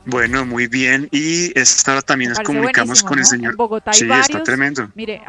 Bueno, 0.06 0.46
muy 0.46 0.68
bien. 0.68 1.08
Y 1.12 1.58
esta 1.60 1.94
hora 1.94 2.02
también 2.02 2.30
nos 2.30 2.40
comunicamos 2.40 3.04
con 3.04 3.20
el 3.20 3.26
señor. 3.26 3.54
En 3.54 3.58
Bogotá 3.58 3.92
hay 3.92 3.98
sí, 4.00 4.06
varios. 4.06 4.30
está 4.30 4.44
tremendo. 4.44 4.92
Mire, 4.96 5.22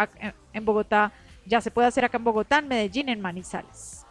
en 0.52 0.64
Bogotá 0.64 1.12
ya 1.46 1.60
se 1.60 1.70
puede 1.70 1.88
hacer 1.88 2.04
acá 2.04 2.18
en 2.18 2.24
Bogotá, 2.24 2.58
en 2.58 2.68
Medellín, 2.68 3.08
en 3.08 3.20
Manizales. 3.20 4.04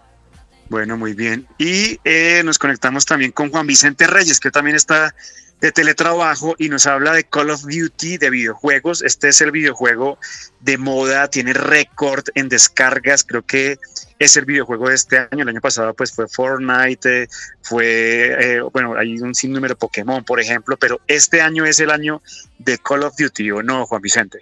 Bueno, 0.69 0.97
muy 0.97 1.13
bien. 1.13 1.47
Y 1.60 1.99
eh, 2.03 2.41
nos 2.43 2.58
conectamos 2.58 3.05
también 3.05 3.31
con 3.31 3.51
Juan 3.51 3.67
Vicente 3.67 4.08
Reyes, 4.08 4.39
que 4.39 4.49
también 4.49 4.75
está 4.75 5.13
de 5.62 5.71
teletrabajo 5.71 6.55
y 6.58 6.69
nos 6.69 6.88
habla 6.88 7.13
de 7.13 7.23
Call 7.23 7.51
of 7.51 7.62
Duty, 7.62 8.17
de 8.17 8.29
videojuegos. 8.29 9.03
Este 9.03 9.29
es 9.29 9.41
el 9.41 9.51
videojuego 9.51 10.17
de 10.62 10.77
moda, 10.77 11.27
tiene 11.29 11.53
récord 11.53 12.25
en 12.34 12.49
descargas. 12.49 13.23
Creo 13.23 13.45
que 13.45 13.77
es 14.19 14.38
el 14.38 14.45
videojuego 14.45 14.89
de 14.89 14.95
este 14.95 15.17
año. 15.17 15.43
El 15.43 15.49
año 15.49 15.62
pasado 15.62 15.93
pues 15.93 16.12
fue 16.12 16.28
Fortnite, 16.28 17.28
fue, 17.62 18.56
eh, 18.58 18.62
bueno, 18.73 18.95
hay 18.97 19.19
un 19.19 19.36
sinnúmero 19.36 19.75
Pokémon, 19.75 20.23
por 20.23 20.39
ejemplo, 20.39 20.78
pero 20.78 21.01
este 21.08 21.41
año 21.41 21.65
es 21.65 21.80
el 21.80 21.91
año 21.91 22.21
de 22.60 22.78
Call 22.78 23.04
of 23.04 23.15
Duty, 23.17 23.51
¿o 23.51 23.63
no, 23.63 23.86
Juan 23.86 24.01
Vicente? 24.01 24.39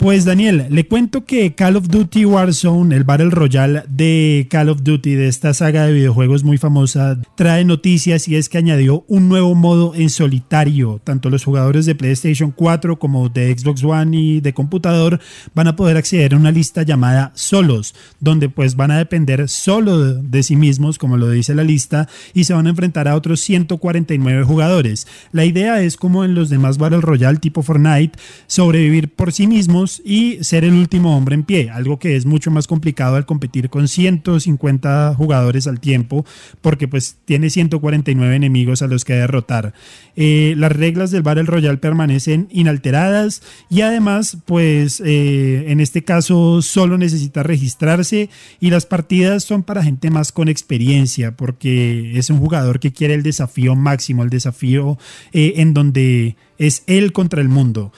Pues 0.00 0.24
Daniel, 0.24 0.64
le 0.70 0.88
cuento 0.88 1.26
que 1.26 1.54
Call 1.54 1.76
of 1.76 1.88
Duty 1.88 2.24
Warzone, 2.24 2.96
el 2.96 3.04
Battle 3.04 3.28
Royale 3.28 3.82
de 3.86 4.48
Call 4.48 4.70
of 4.70 4.82
Duty, 4.82 5.14
de 5.14 5.28
esta 5.28 5.52
saga 5.52 5.84
de 5.84 5.92
videojuegos 5.92 6.42
muy 6.42 6.56
famosa, 6.56 7.20
trae 7.36 7.66
noticias 7.66 8.26
y 8.26 8.36
es 8.36 8.48
que 8.48 8.56
añadió 8.56 9.04
un 9.08 9.28
nuevo 9.28 9.54
modo 9.54 9.94
en 9.94 10.08
solitario. 10.08 11.02
Tanto 11.04 11.28
los 11.28 11.44
jugadores 11.44 11.84
de 11.84 11.94
PlayStation 11.94 12.50
4 12.50 12.98
como 12.98 13.28
de 13.28 13.54
Xbox 13.54 13.84
One 13.84 14.16
y 14.16 14.40
de 14.40 14.54
computador 14.54 15.20
van 15.54 15.68
a 15.68 15.76
poder 15.76 15.98
acceder 15.98 16.32
a 16.32 16.38
una 16.38 16.50
lista 16.50 16.82
llamada 16.82 17.32
Solos, 17.34 17.94
donde 18.20 18.48
pues 18.48 18.76
van 18.76 18.92
a 18.92 18.96
depender 18.96 19.50
solo 19.50 20.14
de, 20.14 20.42
sí 20.42 20.56
mismos, 20.56 20.96
como 20.96 21.18
lo 21.18 21.28
dice 21.28 21.54
la 21.54 21.62
lista, 21.62 22.08
y 22.32 22.44
se 22.44 22.54
van 22.54 22.66
a 22.66 22.70
enfrentar 22.70 23.06
a 23.06 23.16
otros 23.16 23.40
149 23.40 24.44
jugadores. 24.44 25.06
La 25.30 25.44
idea 25.44 25.82
es 25.82 25.98
como 25.98 26.24
en 26.24 26.34
los 26.34 26.48
demás 26.48 26.78
Battle 26.78 27.02
Royale 27.02 27.38
tipo 27.38 27.62
Fortnite, 27.62 28.18
sobrevivir 28.46 29.14
por 29.14 29.34
sí 29.34 29.46
mismos 29.46 29.89
y 30.04 30.42
ser 30.44 30.64
el 30.64 30.74
último 30.74 31.16
hombre 31.16 31.34
en 31.34 31.42
pie, 31.42 31.70
algo 31.70 31.98
que 31.98 32.16
es 32.16 32.26
mucho 32.26 32.50
más 32.50 32.66
complicado 32.66 33.16
al 33.16 33.26
competir 33.26 33.70
con 33.70 33.88
150 33.88 35.14
jugadores 35.16 35.66
al 35.66 35.80
tiempo, 35.80 36.24
porque 36.60 36.86
pues 36.86 37.16
tiene 37.24 37.50
149 37.50 38.36
enemigos 38.36 38.82
a 38.82 38.86
los 38.86 39.04
que 39.04 39.14
derrotar. 39.14 39.74
Eh, 40.16 40.54
las 40.56 40.72
reglas 40.72 41.10
del 41.10 41.22
Battle 41.22 41.44
Royale 41.44 41.78
permanecen 41.78 42.48
inalteradas 42.50 43.42
y 43.68 43.80
además 43.80 44.38
pues 44.44 45.02
eh, 45.04 45.64
en 45.68 45.80
este 45.80 46.04
caso 46.04 46.62
solo 46.62 46.98
necesita 46.98 47.42
registrarse 47.42 48.28
y 48.60 48.70
las 48.70 48.86
partidas 48.86 49.44
son 49.44 49.62
para 49.62 49.82
gente 49.82 50.10
más 50.10 50.32
con 50.32 50.48
experiencia, 50.48 51.36
porque 51.36 52.18
es 52.18 52.30
un 52.30 52.38
jugador 52.38 52.80
que 52.80 52.92
quiere 52.92 53.14
el 53.14 53.22
desafío 53.22 53.74
máximo, 53.76 54.22
el 54.22 54.30
desafío 54.30 54.98
eh, 55.32 55.54
en 55.56 55.74
donde 55.74 56.36
es 56.58 56.82
él 56.86 57.12
contra 57.12 57.40
el 57.40 57.48
mundo. 57.48 57.92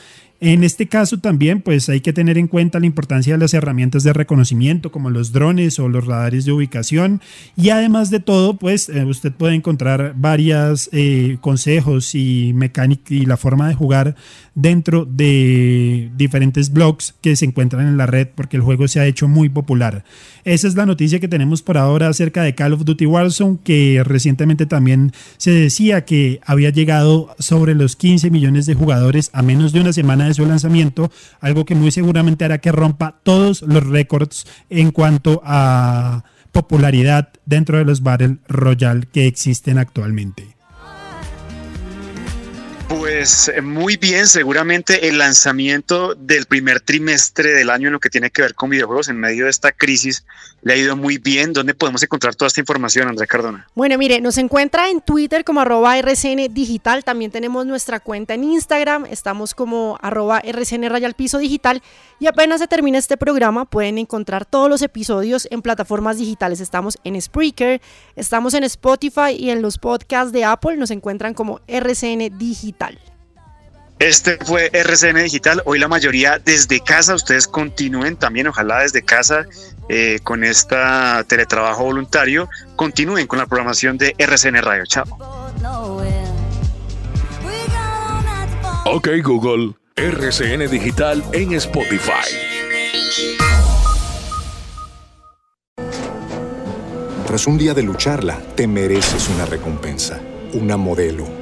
En 0.45 0.65
este 0.65 0.89
caso 0.89 1.19
también 1.19 1.61
pues 1.61 1.89
hay 1.89 2.01
que 2.01 2.13
tener 2.13 2.37
en 2.37 2.49
cuenta 2.49 2.81
la 2.81 2.87
importancia 2.87 3.35
de 3.35 3.39
las 3.39 3.55
herramientas 3.55 4.03
de 4.03 4.13
reconocimiento 4.13 4.91
como 4.91 5.09
los 5.09 5.31
drones 5.31 5.79
o 5.79 5.89
los 5.89 6.05
radares 6.05 6.45
de 6.45 6.51
ubicación 6.51 7.21
y 7.57 7.69
además 7.69 8.11
de 8.11 8.19
todo 8.19 8.57
pues 8.57 8.89
eh, 8.89 9.05
usted 9.05 9.31
puede 9.31 9.55
encontrar 9.55 10.15
varios 10.17 10.91
eh, 10.91 11.39
consejos 11.41 12.17
y 12.17 12.51
mecánica 12.57 13.15
y 13.15 13.25
la 13.25 13.37
forma 13.37 13.69
de 13.69 13.77
jugar 13.77 14.17
dentro 14.57 15.05
de 15.05 16.11
diferentes 16.17 16.73
blogs 16.73 17.15
que 17.21 17.37
se 17.37 17.45
encuentran 17.45 17.87
en 17.87 17.97
la 17.97 18.07
red 18.07 18.27
porque 18.35 18.57
el 18.57 18.65
juego 18.65 18.89
se 18.89 18.99
ha 18.99 19.07
hecho 19.07 19.29
muy 19.29 19.49
popular. 19.49 20.03
Esa 20.43 20.67
es 20.67 20.75
la 20.75 20.87
noticia 20.87 21.21
que 21.21 21.29
tenemos 21.29 21.63
por 21.63 21.79
ahora 21.79 22.09
acerca 22.09 22.43
de 22.43 22.57
Call 22.57 22.73
of 22.73 22.85
Duty 22.85 23.07
Warzone 23.07 23.59
que 23.63 24.03
recientemente 24.05 24.67
también 24.67 25.13
se 25.37 25.53
decía 25.53 26.05
que 26.05 26.41
había 26.45 26.71
llegado 26.71 27.33
sobre 27.39 27.77
los 27.77 27.95
15 27.95 28.29
millones 28.31 28.67
de 28.67 28.75
jugadores 28.75 29.31
a 29.33 29.43
menos 29.43 29.73
de 29.73 29.81
una 29.81 29.93
semana 29.93 30.27
de 30.27 30.32
su 30.35 30.47
lanzamiento, 30.47 31.11
algo 31.41 31.65
que 31.65 31.75
muy 31.75 31.91
seguramente 31.91 32.45
hará 32.45 32.59
que 32.59 32.73
rompa 32.73 33.21
todos 33.23 33.63
los 33.63 33.87
récords 33.87 34.47
en 34.71 34.91
cuanto 34.91 35.41
a 35.45 36.25
popularidad 36.53 37.31
dentro 37.47 37.79
de 37.79 37.85
los 37.85 38.03
Battle 38.03 38.39
Royale 38.47 39.07
que 39.11 39.27
existen 39.27 39.79
actualmente. 39.79 40.52
Pues 42.99 43.49
eh, 43.49 43.63
muy 43.63 43.97
bien, 43.97 44.27
seguramente 44.27 45.09
el 45.09 45.17
lanzamiento 45.17 46.15
del 46.15 46.45
primer 46.45 46.83
trimestre 46.83 47.53
del 47.53 47.71
año 47.71 47.87
en 47.87 47.95
lo 47.95 48.01
que 48.01 48.11
tiene 48.11 48.29
que 48.29 48.43
ver 48.43 48.55
con 48.55 48.69
videojuegos 48.69 49.09
en 49.09 49.17
medio 49.17 49.45
de 49.45 49.51
esta 49.51 49.73
crisis 49.73 50.27
le 50.61 50.75
ha 50.75 50.77
ido 50.77 50.95
muy 50.95 51.17
bien. 51.17 51.55
¿Dónde 51.55 51.75
podemos 51.75 52.03
encontrar 52.03 52.35
toda 52.35 52.49
esta 52.49 52.61
información, 52.61 53.09
Andrea 53.09 53.27
Cardona? 53.27 53.67
Bueno, 53.75 53.97
mire, 53.97 54.21
nos 54.21 54.37
encuentra 54.37 54.91
en 54.91 55.01
Twitter 55.01 55.43
como 55.43 55.63
arroba 55.63 55.97
RCN 55.99 56.53
Digital, 56.53 57.03
también 57.03 57.31
tenemos 57.31 57.65
nuestra 57.65 57.99
cuenta 57.99 58.35
en 58.35 58.45
Instagram, 58.45 59.07
estamos 59.07 59.55
como 59.55 59.99
arroba 60.03 60.41
RCN 60.41 60.91
Rayal 60.91 61.15
Piso 61.15 61.39
Digital 61.39 61.83
y 62.21 62.27
apenas 62.27 62.61
se 62.61 62.69
termina 62.69 62.99
este 62.99 63.17
programa 63.17 63.65
pueden 63.65 63.97
encontrar 63.97 64.45
todos 64.45 64.69
los 64.69 64.83
episodios 64.83 65.49
en 65.51 65.63
plataformas 65.63 66.19
digitales. 66.19 66.61
Estamos 66.61 66.99
en 67.05 67.21
Spreaker, 67.21 67.81
estamos 68.17 68.53
en 68.53 68.65
Spotify 68.65 69.33
y 69.37 69.49
en 69.49 69.63
los 69.63 69.79
podcasts 69.79 70.31
de 70.33 70.45
Apple 70.45 70.77
nos 70.77 70.91
encuentran 70.91 71.33
como 71.33 71.61
RCN 71.67 72.39
Digital. 72.39 72.82
Este 73.99 74.37
fue 74.45 74.69
RCN 74.73 75.23
Digital. 75.23 75.63
Hoy 75.65 75.79
la 75.79 75.87
mayoría 75.87 76.41
desde 76.41 76.81
casa. 76.81 77.15
Ustedes 77.15 77.47
continúen 77.47 78.17
también, 78.17 78.49
ojalá 78.49 78.81
desde 78.81 79.03
casa, 79.03 79.45
eh, 79.89 80.19
con 80.25 80.43
este 80.43 80.77
teletrabajo 81.29 81.85
voluntario. 81.85 82.49
Continúen 82.75 83.29
con 83.29 83.39
la 83.39 83.47
programación 83.47 83.99
de 83.99 84.15
RCN 84.19 84.61
Radio. 84.61 84.85
Chao. 84.87 85.05
Ok 88.87 89.09
Google, 89.23 89.75
RCN 89.95 90.69
Digital 90.69 91.23
en 91.33 91.53
Spotify. 91.53 92.29
Tras 97.27 97.47
un 97.47 97.57
día 97.57 97.73
de 97.73 97.85
lucharla, 97.85 98.39
te 98.57 98.67
mereces 98.67 99.29
una 99.29 99.47
recompensa, 99.47 100.21
una 100.55 100.77
modelo, 100.77 101.42